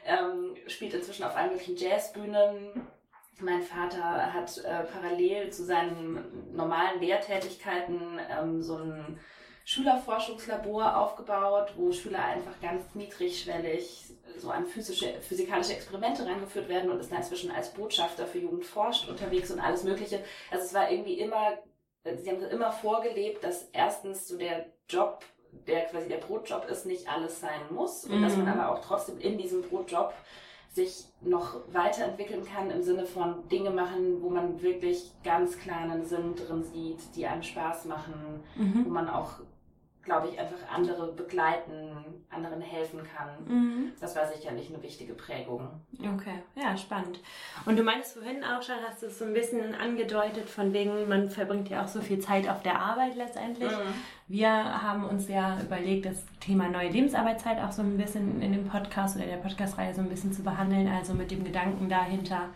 [0.05, 2.87] Ähm, spielt inzwischen auf allen möglichen Jazzbühnen
[3.41, 9.19] Mein Vater hat äh, parallel zu seinen normalen Lehrtätigkeiten ähm, so ein
[9.65, 16.99] Schülerforschungslabor aufgebaut, wo Schüler einfach ganz niedrigschwellig so an physische, physikalische Experimente rangeführt werden und
[16.99, 20.23] ist da inzwischen als Botschafter für Jugend forscht unterwegs und alles Mögliche.
[20.49, 21.59] Also es war irgendwie immer,
[22.03, 27.07] sie haben immer vorgelebt, dass erstens so der Job, der quasi der Brotjob ist, nicht
[27.07, 28.23] alles sein muss und mhm.
[28.23, 28.59] dass man mhm.
[28.59, 30.13] aber auch trotzdem in diesem Brotjob
[30.73, 36.05] sich noch weiterentwickeln kann im Sinne von Dinge machen, wo man wirklich ganz klar einen
[36.05, 38.85] Sinn drin sieht, die einem Spaß machen, mhm.
[38.85, 39.41] wo man auch
[40.03, 41.91] glaube ich, einfach andere begleiten,
[42.31, 43.29] anderen helfen kann.
[43.45, 43.91] Mhm.
[43.99, 45.67] Das war sicherlich eine wichtige Prägung.
[45.99, 47.19] Okay, ja, spannend.
[47.65, 51.07] Und du meinst vorhin auch schon, hast du es so ein bisschen angedeutet, von wegen,
[51.07, 53.71] man verbringt ja auch so viel Zeit auf der Arbeit letztendlich.
[53.71, 53.93] Mhm.
[54.27, 58.67] Wir haben uns ja überlegt, das Thema neue Lebensarbeitszeit auch so ein bisschen in dem
[58.67, 62.49] Podcast oder in der Podcastreihe so ein bisschen zu behandeln, also mit dem Gedanken dahinter,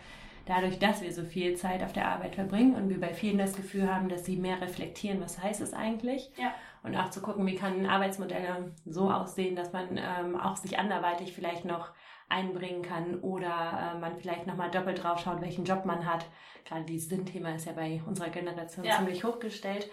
[0.48, 3.56] dadurch, dass wir so viel Zeit auf der Arbeit verbringen und wir bei vielen das
[3.56, 6.32] Gefühl haben, dass sie mehr reflektieren, was heißt es eigentlich?
[6.38, 6.54] Ja
[6.86, 11.34] und auch zu gucken, wie kann Arbeitsmodelle so aussehen, dass man ähm, auch sich anderweitig
[11.34, 11.92] vielleicht noch
[12.30, 16.26] einbringen kann oder äh, man vielleicht nochmal doppelt drauf schaut, welchen Job man hat.
[16.64, 18.98] Gerade dieses Sinnthema ist ja bei unserer Generation ja.
[18.98, 19.90] ziemlich hochgestellt.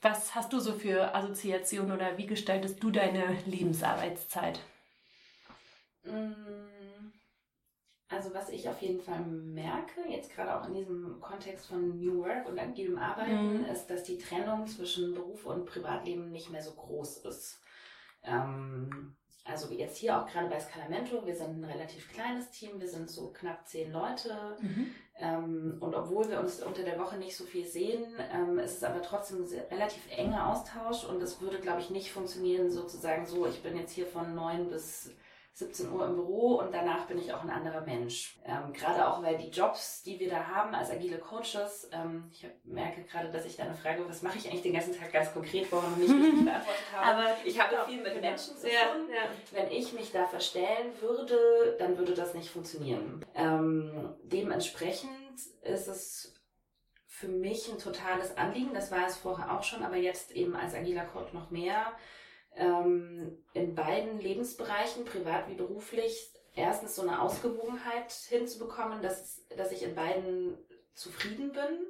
[0.00, 4.60] Was hast du so für Assoziationen oder wie gestaltest du deine Lebensarbeitszeit?
[6.04, 6.73] Mm.
[8.14, 12.22] Also was ich auf jeden Fall merke, jetzt gerade auch in diesem Kontext von New
[12.22, 13.64] Work und agilem Arbeiten, mhm.
[13.64, 17.60] ist, dass die Trennung zwischen Beruf und Privatleben nicht mehr so groß ist.
[18.22, 22.88] Ähm, also jetzt hier auch gerade bei Scalamento, wir sind ein relativ kleines Team, wir
[22.88, 24.56] sind so knapp zehn Leute.
[24.60, 24.94] Mhm.
[25.18, 28.84] Ähm, und obwohl wir uns unter der Woche nicht so viel sehen, ähm, ist es
[28.84, 33.46] aber trotzdem ein relativ enger Austausch und es würde, glaube ich, nicht funktionieren, sozusagen so,
[33.46, 35.10] ich bin jetzt hier von neun bis
[35.56, 38.40] 17 Uhr im Büro und danach bin ich auch ein anderer Mensch.
[38.44, 42.44] Ähm, gerade auch, weil die Jobs, die wir da haben als agile Coaches, ähm, ich
[42.64, 45.32] merke gerade, dass ich da eine Frage, was mache ich eigentlich den ganzen Tag ganz
[45.32, 47.06] konkret, warum ich nicht beantwortet habe.
[47.06, 48.20] Aber ich habe viel mit genau.
[48.20, 48.70] Menschen zu tun.
[48.72, 49.28] Ja, ja.
[49.52, 53.24] Wenn ich mich da verstellen würde, dann würde das nicht funktionieren.
[53.36, 56.34] Ähm, dementsprechend ist es
[57.06, 60.74] für mich ein totales Anliegen, das war es vorher auch schon, aber jetzt eben als
[60.74, 61.92] agiler Coach noch mehr,
[62.56, 69.82] ähm, in beiden Lebensbereichen, privat wie beruflich, erstens so eine Ausgewogenheit hinzubekommen, dass, dass ich
[69.82, 70.56] in beiden
[70.94, 71.86] zufrieden bin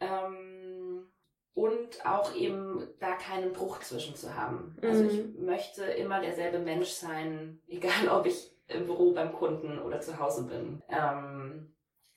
[0.00, 1.08] ähm,
[1.54, 4.76] und auch eben da keinen Bruch zwischen zu haben.
[4.82, 5.08] Also mhm.
[5.08, 10.18] ich möchte immer derselbe Mensch sein, egal ob ich im Büro beim Kunden oder zu
[10.18, 10.82] Hause bin.
[10.88, 11.72] Ähm,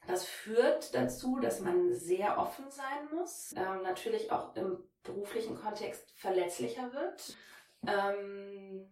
[0.07, 6.11] das führt dazu, dass man sehr offen sein muss, ähm, natürlich auch im beruflichen Kontext
[6.15, 7.37] verletzlicher wird.
[7.87, 8.89] Ähm,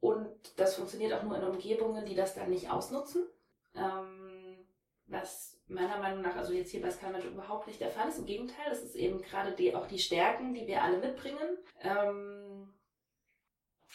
[0.00, 3.26] und das funktioniert auch nur in Umgebungen, die das dann nicht ausnutzen.
[3.74, 4.66] Ähm,
[5.06, 8.18] was meiner Meinung nach, also jetzt hier bei Skymatch überhaupt nicht der Fall ist.
[8.18, 11.58] Im Gegenteil, das ist eben gerade die, auch die Stärken, die wir alle mitbringen.
[11.82, 12.74] Ähm,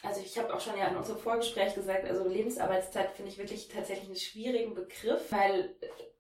[0.02, 3.68] also ich habe auch schon ja in unserem Vorgespräch gesagt, also Lebensarbeitszeit finde ich wirklich
[3.68, 5.76] tatsächlich einen schwierigen Begriff, weil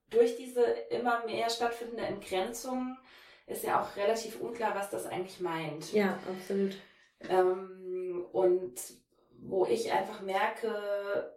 [0.09, 2.97] durch diese immer mehr stattfindende Entgrenzung
[3.47, 5.93] ist ja auch relativ unklar, was das eigentlich meint.
[5.93, 6.75] Ja, absolut.
[7.27, 8.75] Ähm, und
[9.41, 11.33] wo ich einfach merke,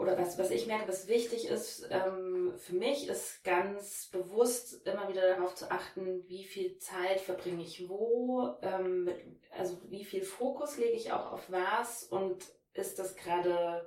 [0.00, 5.08] oder was, was ich merke, was wichtig ist, ähm, für mich ist ganz bewusst immer
[5.08, 9.16] wieder darauf zu achten, wie viel Zeit verbringe ich wo, ähm, mit,
[9.56, 13.86] also wie viel Fokus lege ich auch auf was und ist das gerade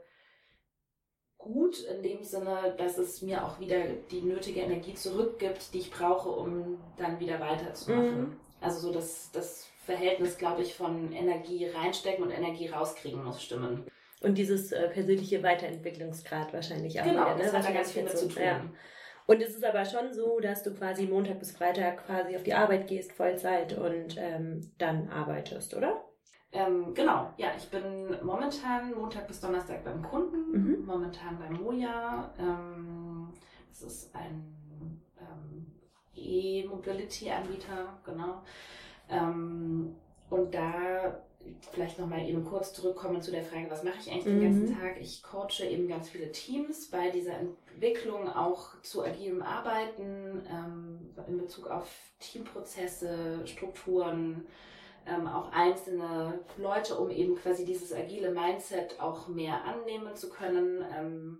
[1.37, 5.91] gut in dem Sinne, dass es mir auch wieder die nötige Energie zurückgibt, die ich
[5.91, 8.19] brauche, um dann wieder weiterzumachen.
[8.19, 8.39] Mhm.
[8.61, 13.85] Also so das, das Verhältnis, glaube ich, von Energie reinstecken und Energie rauskriegen muss stimmen.
[14.21, 17.05] Und dieses äh, persönliche Weiterentwicklungsgrad wahrscheinlich auch.
[17.05, 17.43] Genau, wieder, ne?
[17.43, 18.41] das hat da ganz viel mit zu tun.
[18.41, 18.61] Ja.
[19.25, 22.53] Und es ist aber schon so, dass du quasi Montag bis Freitag quasi auf die
[22.53, 26.03] Arbeit gehst, Vollzeit und ähm, dann arbeitest, oder?
[26.51, 30.85] Ähm, genau, ja, ich bin momentan Montag bis Donnerstag beim Kunden, mhm.
[30.85, 32.31] momentan beim Moja.
[32.37, 33.33] Ähm,
[33.69, 35.65] das ist ein ähm,
[36.15, 38.43] E-Mobility-Anbieter, genau.
[39.09, 39.95] Ähm,
[40.29, 41.23] und da
[41.71, 44.39] vielleicht nochmal eben kurz zurückkommen zu der Frage, was mache ich eigentlich mhm.
[44.39, 44.99] den ganzen Tag?
[44.99, 51.37] Ich coache eben ganz viele Teams bei dieser Entwicklung auch zu agilem Arbeiten ähm, in
[51.37, 51.89] Bezug auf
[52.19, 54.47] Teamprozesse, Strukturen,
[55.05, 60.83] ähm, auch einzelne Leute, um eben quasi dieses agile Mindset auch mehr annehmen zu können.
[60.97, 61.39] Ähm,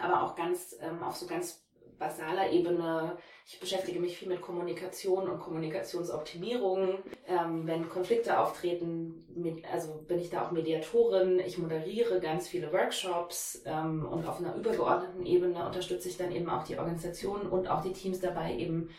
[0.00, 1.64] aber auch ganz ähm, auf so ganz
[2.00, 3.16] basaler Ebene.
[3.46, 6.98] Ich beschäftige mich viel mit Kommunikation und Kommunikationsoptimierung.
[7.28, 11.38] Ähm, wenn Konflikte auftreten, mit, also bin ich da auch Mediatorin.
[11.38, 16.48] Ich moderiere ganz viele Workshops ähm, und auf einer übergeordneten Ebene unterstütze ich dann eben
[16.48, 18.90] auch die Organisationen und auch die Teams dabei, eben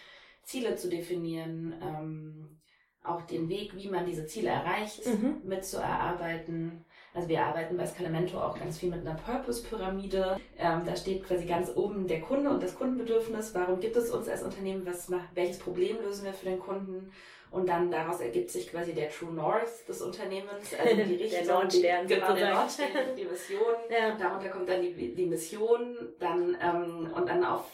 [0.43, 2.61] Ziele zu definieren, ähm,
[3.03, 5.41] auch den Weg, wie man diese Ziele erreicht, mhm.
[5.43, 6.85] mitzuerarbeiten.
[7.13, 10.39] Also wir arbeiten bei Scalamento auch ganz viel mit einer Purpose-Pyramide.
[10.57, 13.53] Ähm, da steht quasi ganz oben der Kunde und das Kundenbedürfnis.
[13.53, 14.85] Warum gibt es uns als Unternehmen?
[14.85, 17.11] Was welches Problem lösen wir für den Kunden?
[17.51, 21.53] Und dann daraus ergibt sich quasi der True North des Unternehmens, also die Richtung, der
[21.53, 23.75] Nordstern, die, genau, der Nordstern, die Mission.
[23.89, 24.15] Ja.
[24.15, 27.65] Darunter kommt dann die, die Mission, dann ähm, und dann auf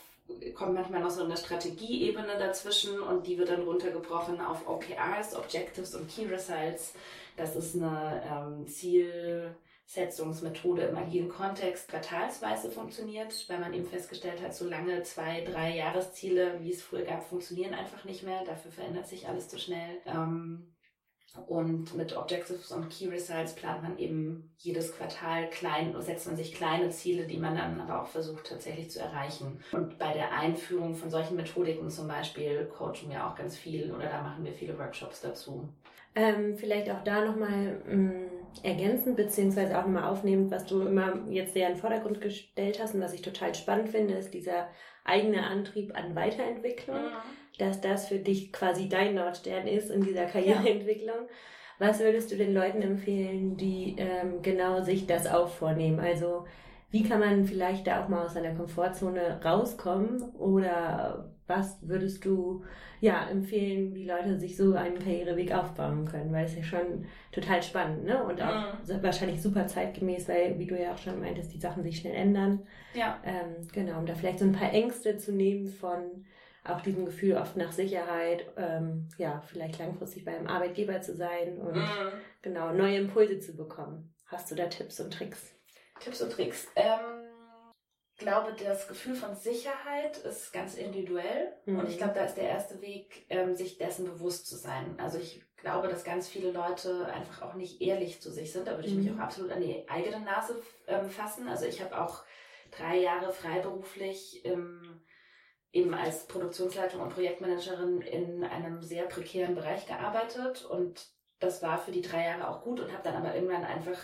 [0.55, 5.95] kommt manchmal noch so eine Strategieebene dazwischen und die wird dann runtergebrochen auf OKRs, Objectives
[5.95, 6.93] und Key Results.
[7.35, 14.53] Das ist eine ähm, Zielsetzungsmethode im agilen Kontext quartalsweise funktioniert, weil man eben festgestellt hat,
[14.55, 18.43] so lange zwei, drei Jahresziele, wie es früher gab, funktionieren einfach nicht mehr.
[18.43, 20.01] Dafür verändert sich alles zu schnell.
[20.05, 20.73] Ähm,
[21.45, 26.53] und mit Objectives und Key Results plant man eben jedes Quartal klein, setzt man sich
[26.53, 29.59] kleine Ziele, die man dann aber auch versucht tatsächlich zu erreichen.
[29.71, 34.07] Und bei der Einführung von solchen Methodiken zum Beispiel coachen wir auch ganz viel oder
[34.07, 35.69] da machen wir viele Workshops dazu.
[36.15, 41.53] Ähm, vielleicht auch da nochmal mm, ergänzend beziehungsweise auch nochmal aufnehmen, was du immer jetzt
[41.53, 44.69] sehr in den Vordergrund gestellt hast und was ich total spannend finde, ist dieser
[45.03, 47.11] eigene Antrieb an Weiterentwicklung, mhm.
[47.57, 51.15] Dass das für dich quasi dein Nordstern ist in dieser Karriereentwicklung.
[51.15, 51.33] Ja.
[51.79, 55.99] Was würdest du den Leuten empfehlen, die ähm, genau sich das auch vornehmen?
[55.99, 56.45] Also
[56.89, 62.63] wie kann man vielleicht da auch mal aus seiner Komfortzone rauskommen oder was würdest du
[62.99, 66.31] ja empfehlen, wie Leute sich so einen Karriereweg aufbauen können?
[66.33, 68.23] Weil es ja schon total spannend, ne?
[68.23, 69.03] Und auch mhm.
[69.03, 72.63] wahrscheinlich super zeitgemäß, weil, wie du ja auch schon meintest, die Sachen sich schnell ändern.
[72.93, 73.19] Ja.
[73.23, 76.25] Ähm, genau, um da vielleicht so ein paar Ängste zu nehmen von
[76.69, 81.75] auch diesem Gefühl oft nach Sicherheit, ähm, ja, vielleicht langfristig beim Arbeitgeber zu sein und
[81.75, 82.11] mhm.
[82.41, 84.13] genau neue Impulse zu bekommen.
[84.25, 85.53] Hast du da Tipps und Tricks?
[85.99, 86.67] Tipps und Tricks.
[86.75, 87.27] Ähm,
[88.17, 91.53] glaube, das Gefühl von Sicherheit ist ganz individuell.
[91.65, 91.79] Mhm.
[91.79, 94.95] Und ich glaube, da ist der erste Weg, ähm, sich dessen bewusst zu sein.
[94.97, 98.67] Also ich glaube, dass ganz viele Leute einfach auch nicht ehrlich zu sich sind.
[98.67, 99.03] Da würde ich mhm.
[99.03, 101.47] mich auch absolut an die eigene Nase ähm, fassen.
[101.47, 102.23] Also ich habe auch
[102.71, 105.01] drei Jahre freiberuflich ähm,
[105.77, 111.07] eben als Produktionsleitung und Projektmanagerin in einem sehr prekären Bereich gearbeitet und
[111.39, 113.99] das war für die drei Jahre auch gut und habe dann aber irgendwann einfach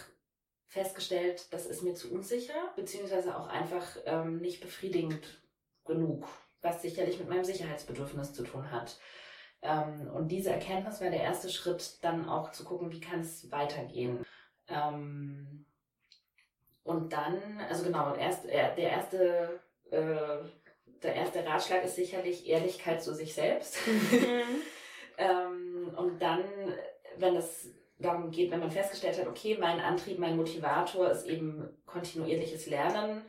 [0.67, 5.41] festgestellt, das ist mir zu unsicher, beziehungsweise auch einfach ähm, nicht befriedigend
[5.83, 6.27] genug,
[6.62, 8.99] was sicherlich mit meinem Sicherheitsbedürfnis zu tun hat.
[9.63, 13.51] Ähm, und diese Erkenntnis war der erste Schritt, dann auch zu gucken, wie kann es
[13.51, 14.23] weitergehen.
[14.67, 15.65] Ähm,
[16.83, 19.59] und dann, also genau, erst, der erste,
[19.89, 20.38] äh,
[21.03, 23.77] der erste Ratschlag ist sicherlich Ehrlichkeit zu sich selbst.
[23.87, 24.61] Mhm.
[25.17, 26.43] ähm, und dann,
[27.17, 31.69] wenn es darum geht, wenn man festgestellt hat, okay, mein Antrieb, mein Motivator ist eben
[31.85, 33.21] kontinuierliches Lernen,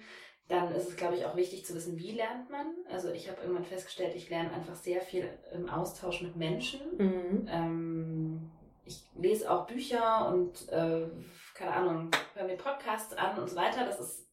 [0.48, 2.66] dann ist es, glaube ich, auch wichtig zu wissen, wie lernt man.
[2.90, 6.80] Also ich habe irgendwann festgestellt, ich lerne einfach sehr viel im Austausch mit Menschen.
[6.98, 7.48] Mhm.
[7.50, 8.50] Ähm,
[8.84, 11.06] ich lese auch Bücher und, äh,
[11.54, 13.86] keine Ahnung, höre mir Podcasts an und so weiter.
[13.86, 14.28] Das ist,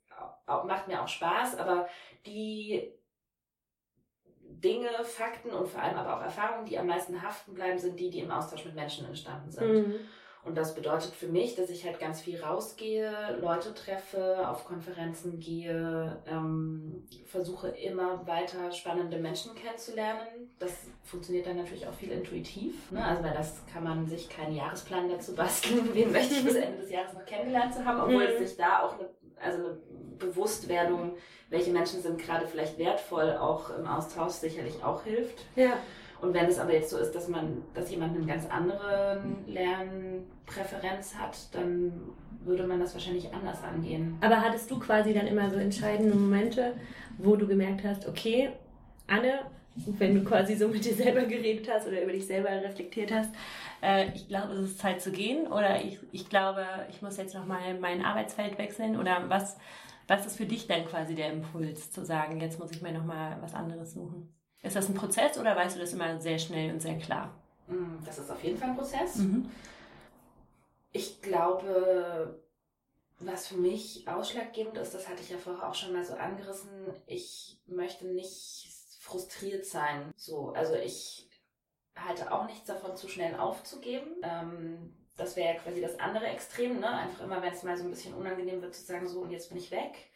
[0.47, 1.87] auch, macht mir auch Spaß, aber
[2.25, 2.91] die
[4.63, 8.09] Dinge, Fakten und vor allem aber auch Erfahrungen, die am meisten haften bleiben, sind die,
[8.09, 9.87] die im Austausch mit Menschen entstanden sind.
[9.87, 9.95] Mhm.
[10.43, 15.39] Und das bedeutet für mich, dass ich halt ganz viel rausgehe, Leute treffe, auf Konferenzen
[15.39, 20.49] gehe, ähm, versuche immer weiter spannende Menschen kennenzulernen.
[20.57, 20.71] Das
[21.03, 22.91] funktioniert dann natürlich auch viel intuitiv.
[22.91, 23.05] Ne?
[23.05, 26.79] Also weil das kann man sich keinen Jahresplan dazu basteln, wen möchte ich bis Ende
[26.79, 28.31] des Jahres noch kennengelernt zu haben, obwohl mhm.
[28.31, 29.09] es sich da auch eine,
[29.43, 29.77] also eine
[30.19, 31.13] Bewusstwerdung,
[31.49, 35.45] welche Menschen sind gerade vielleicht wertvoll, auch im Austausch sicherlich auch hilft.
[35.55, 35.73] Ja.
[36.21, 41.15] Und wenn es aber jetzt so ist, dass man, dass jemand eine ganz andere Lernpräferenz
[41.15, 44.17] hat, dann würde man das wahrscheinlich anders angehen.
[44.21, 46.73] Aber hattest du quasi dann immer so entscheidende Momente,
[47.17, 48.51] wo du gemerkt hast, okay,
[49.07, 49.39] Anne,
[49.75, 53.29] wenn du quasi so mit dir selber geredet hast oder über dich selber reflektiert hast,
[53.81, 57.33] äh, ich glaube, es ist Zeit zu gehen oder ich, ich glaube, ich muss jetzt
[57.33, 59.57] nochmal mein Arbeitsfeld wechseln oder was,
[60.07, 63.37] was ist für dich dann quasi der Impuls zu sagen, jetzt muss ich mir nochmal
[63.41, 64.33] was anderes suchen?
[64.61, 67.33] Ist das ein Prozess oder weißt du das immer sehr schnell und sehr klar?
[67.67, 69.15] Mm, das ist auf jeden Fall ein Prozess.
[69.17, 69.49] Mhm.
[70.91, 72.39] Ich glaube,
[73.19, 76.69] was für mich ausschlaggebend ist, das hatte ich ja vorher auch schon mal so angerissen,
[77.07, 78.70] ich möchte nicht
[79.01, 80.13] frustriert sein.
[80.15, 81.27] So, also ich
[81.97, 84.21] halte auch nichts davon, zu schnell aufzugeben.
[84.21, 86.87] Ähm, das wäre ja quasi das andere Extrem, ne?
[86.87, 89.49] Einfach immer, wenn es mal so ein bisschen unangenehm wird, zu sagen, so und jetzt
[89.49, 90.11] bin ich weg.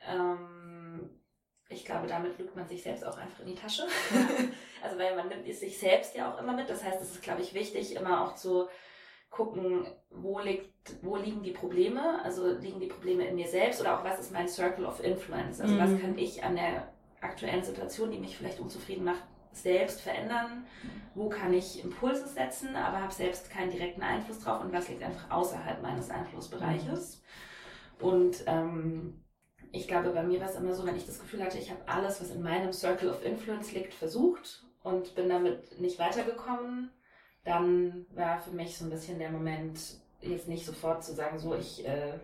[0.00, 1.20] Ähm,
[1.68, 3.86] ich glaube, damit lügt man sich selbst auch einfach in die Tasche.
[4.82, 6.68] also weil man nimmt sich selbst ja auch immer mit.
[6.68, 8.68] Das heißt, es ist, glaube ich, wichtig, immer auch zu
[9.30, 12.20] gucken, wo, liegt, wo liegen die Probleme?
[12.24, 15.60] Also liegen die Probleme in mir selbst oder auch was ist mein Circle of Influence?
[15.60, 15.78] Also mhm.
[15.78, 20.66] was kann ich an der aktuellen Situation, die mich vielleicht unzufrieden macht, selbst verändern?
[21.14, 25.02] Wo kann ich Impulse setzen, aber habe selbst keinen direkten Einfluss drauf und was liegt
[25.02, 27.22] einfach außerhalb meines Einflussbereiches?
[28.00, 29.22] Und ähm,
[29.72, 31.80] ich glaube, bei mir war es immer so, wenn ich das Gefühl hatte, ich habe
[31.86, 36.90] alles, was in meinem Circle of Influence liegt, versucht und bin damit nicht weitergekommen,
[37.44, 39.78] dann war für mich so ein bisschen der Moment,
[40.20, 42.18] jetzt nicht sofort zu sagen, so ich äh,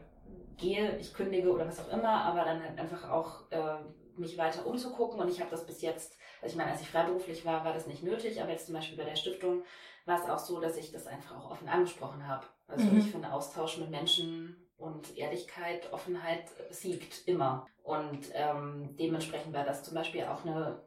[0.56, 3.78] gehe, ich kündige oder was auch immer, aber dann halt einfach auch äh,
[4.18, 5.20] mich weiter umzugucken.
[5.20, 7.86] Und ich habe das bis jetzt, also ich meine, als ich freiberuflich war, war das
[7.86, 9.62] nicht nötig, aber jetzt zum Beispiel bei der Stiftung
[10.04, 12.46] war es auch so, dass ich das einfach auch offen angesprochen habe.
[12.68, 12.98] Also mhm.
[12.98, 17.66] ich finde Austausch mit Menschen und Ehrlichkeit, Offenheit siegt immer.
[17.82, 20.82] Und ähm, dementsprechend war das zum Beispiel auch eine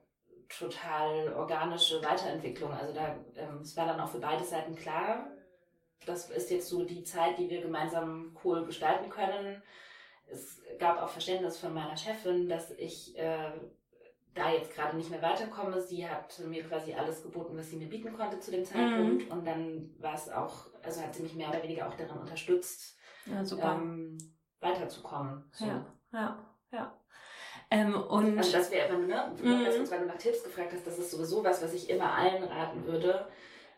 [0.50, 2.72] total organische Weiterentwicklung.
[2.72, 5.28] Also da, ähm, es war dann auch für beide Seiten klar,
[6.06, 9.62] das ist jetzt so die Zeit, die wir gemeinsam cool gestalten können.
[10.32, 13.52] Es gab auch Verständnis von meiner Chefin, dass ich äh,
[14.34, 15.82] da jetzt gerade nicht mehr weiterkomme.
[15.82, 19.26] Sie hat mir quasi alles geboten, was sie mir bieten konnte zu dem Zeitpunkt.
[19.26, 19.32] Mhm.
[19.32, 22.98] Und dann war es auch, also hat sie mich mehr oder weniger auch darin unterstützt,
[23.26, 23.44] ja,
[23.76, 24.18] ähm,
[24.60, 25.44] weiterzukommen.
[25.52, 25.66] So.
[25.66, 27.00] Ja, ja, ja.
[27.72, 29.90] Ähm, und also das wäre, wenn, ne, mhm.
[29.92, 32.86] weil du nach Tipps gefragt hast, das ist sowieso was, was ich immer allen raten
[32.86, 33.28] würde,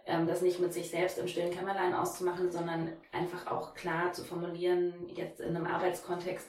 [0.06, 4.94] das nicht mit sich selbst im stillen Kämmerlein auszumachen, sondern einfach auch klar zu formulieren,
[5.14, 6.48] jetzt in einem Arbeitskontext,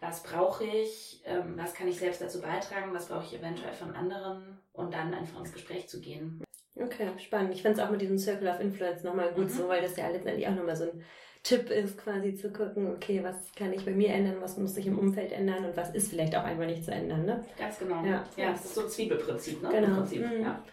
[0.00, 3.94] was brauche ich, ähm, was kann ich selbst dazu beitragen, was brauche ich eventuell von
[3.94, 6.42] anderen und dann einfach ins Gespräch zu gehen.
[6.74, 7.54] Okay, spannend.
[7.54, 9.50] Ich finde es auch mit diesem Circle of Influence nochmal gut mhm.
[9.50, 11.04] so, weil das ja letztendlich auch nochmal so ein
[11.42, 14.86] Tipp ist, quasi zu gucken, okay, was kann ich bei mir ändern, was muss sich
[14.86, 17.24] im Umfeld ändern und was ist vielleicht auch einfach nicht zu ändern.
[17.24, 17.44] Ne?
[17.58, 18.04] Ganz genau.
[18.04, 19.62] Ja, ja das ist so ein Zwiebelprinzip.
[19.62, 19.68] Ne?
[19.70, 19.96] Genau.
[19.96, 20.42] Prinzip, mhm.
[20.42, 20.64] ja.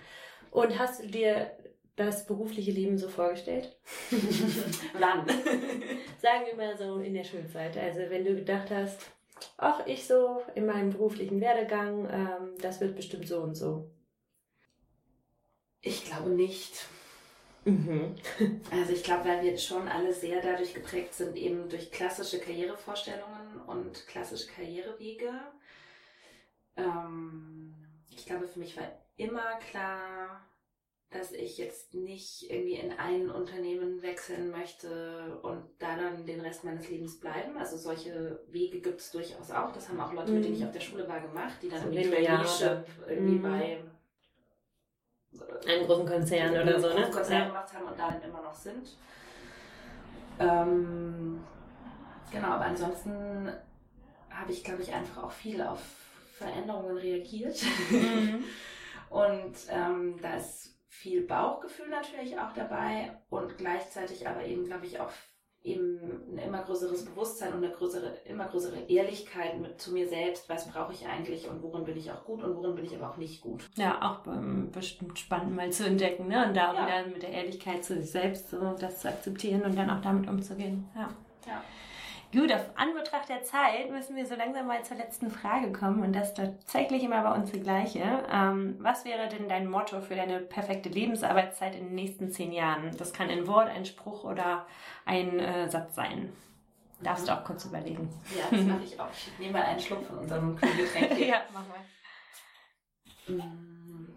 [0.52, 1.52] Und hast du dir
[2.00, 3.76] das berufliche Leben so vorgestellt?
[5.00, 5.28] Wann?
[6.22, 7.78] Sagen wir mal so in der Schulzeit.
[7.78, 9.02] Also wenn du gedacht hast,
[9.58, 13.90] ach, ich so in meinem beruflichen Werdegang, ähm, das wird bestimmt so und so.
[15.82, 16.86] Ich glaube nicht.
[17.66, 18.16] Mhm.
[18.72, 23.62] Also ich glaube, weil wir schon alle sehr dadurch geprägt sind, eben durch klassische Karrierevorstellungen
[23.68, 25.32] und klassische Karrierewege.
[26.78, 27.76] Ähm,
[28.10, 28.88] ich glaube, für mich war
[29.18, 30.42] immer klar,
[31.12, 36.64] dass ich jetzt nicht irgendwie in ein Unternehmen wechseln möchte und da dann den Rest
[36.64, 37.58] meines Lebens bleiben.
[37.58, 39.72] Also solche Wege gibt es durchaus auch.
[39.72, 40.68] Das haben auch Leute, mit denen ich mhm.
[40.68, 43.42] auf der Schule war, gemacht, die dann so irgendwie Traineeship irgendwie mhm.
[43.42, 43.84] bei
[45.68, 47.10] einen großen Konzern oder so, ne?
[47.10, 48.96] Konzern gemacht haben und darin immer noch sind.
[50.40, 51.44] Ähm,
[52.32, 53.52] genau, aber ansonsten
[54.30, 55.80] habe ich, glaube ich, einfach auch viel auf
[56.34, 57.60] Veränderungen reagiert.
[57.90, 58.44] Mhm.
[59.10, 65.00] und ähm, da ist viel Bauchgefühl natürlich auch dabei und gleichzeitig aber eben, glaube ich,
[65.00, 65.12] auch
[65.62, 66.00] eben
[66.34, 70.50] ein immer größeres Bewusstsein und eine größere, immer größere Ehrlichkeit mit, zu mir selbst.
[70.50, 73.12] Was brauche ich eigentlich und worin bin ich auch gut und worin bin ich aber
[73.12, 73.70] auch nicht gut.
[73.76, 76.48] Ja, auch ähm, bestimmt spannend mal zu entdecken, ne?
[76.48, 76.86] Und da ja.
[76.86, 80.30] wieder mit der Ehrlichkeit zu sich selbst so das zu akzeptieren und dann auch damit
[80.30, 80.90] umzugehen.
[80.96, 81.10] Ja.
[81.46, 81.64] ja.
[82.32, 86.14] Gut, auf Anbetracht der Zeit müssen wir so langsam mal zur letzten Frage kommen und
[86.14, 88.24] das ist tatsächlich immer bei uns die gleiche.
[88.32, 92.96] Ähm, was wäre denn dein Motto für deine perfekte Lebensarbeitszeit in den nächsten zehn Jahren?
[92.98, 94.68] Das kann ein Wort, ein Spruch oder
[95.06, 96.32] ein äh, Satz sein.
[97.02, 98.10] Darfst du auch kurz überlegen.
[98.38, 99.10] Ja, das mache ich auch.
[99.12, 101.28] Ich nehme mal einen Schluck von unserem Kühlgetränk hier.
[101.30, 103.36] ja, mach mal.
[103.36, 104.16] Mm.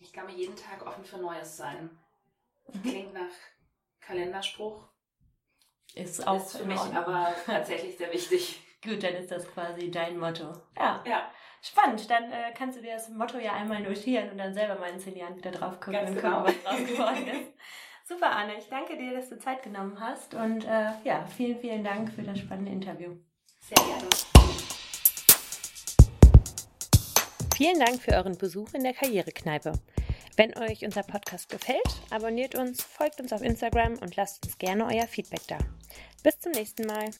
[0.00, 1.88] Ich kann mir jeden Tag offen für Neues sein.
[2.82, 3.30] Klingt nach
[4.00, 4.82] Kalenderspruch
[5.98, 8.60] ist auch ist für mich aber tatsächlich sehr wichtig.
[8.82, 10.52] Gut, dann ist das quasi dein Motto.
[10.76, 11.02] Ja.
[11.04, 11.30] ja.
[11.60, 14.90] Spannend, dann äh, kannst du dir das Motto ja einmal notieren und dann selber mal
[14.90, 16.42] in zehn Jahren wieder drauf gucken Ganz und genau.
[16.42, 17.52] gucken, was draus geworden ist.
[18.08, 18.56] Super, Anne.
[18.56, 22.22] Ich danke dir, dass du Zeit genommen hast und äh, ja, vielen, vielen Dank für
[22.22, 23.16] das spannende Interview.
[23.60, 24.08] Sehr gerne.
[27.56, 29.72] Vielen Dank für euren Besuch in der Karrierekneipe.
[30.38, 34.86] Wenn euch unser Podcast gefällt, abonniert uns, folgt uns auf Instagram und lasst uns gerne
[34.86, 35.58] euer Feedback da.
[36.22, 37.10] Bis zum nächsten Mal.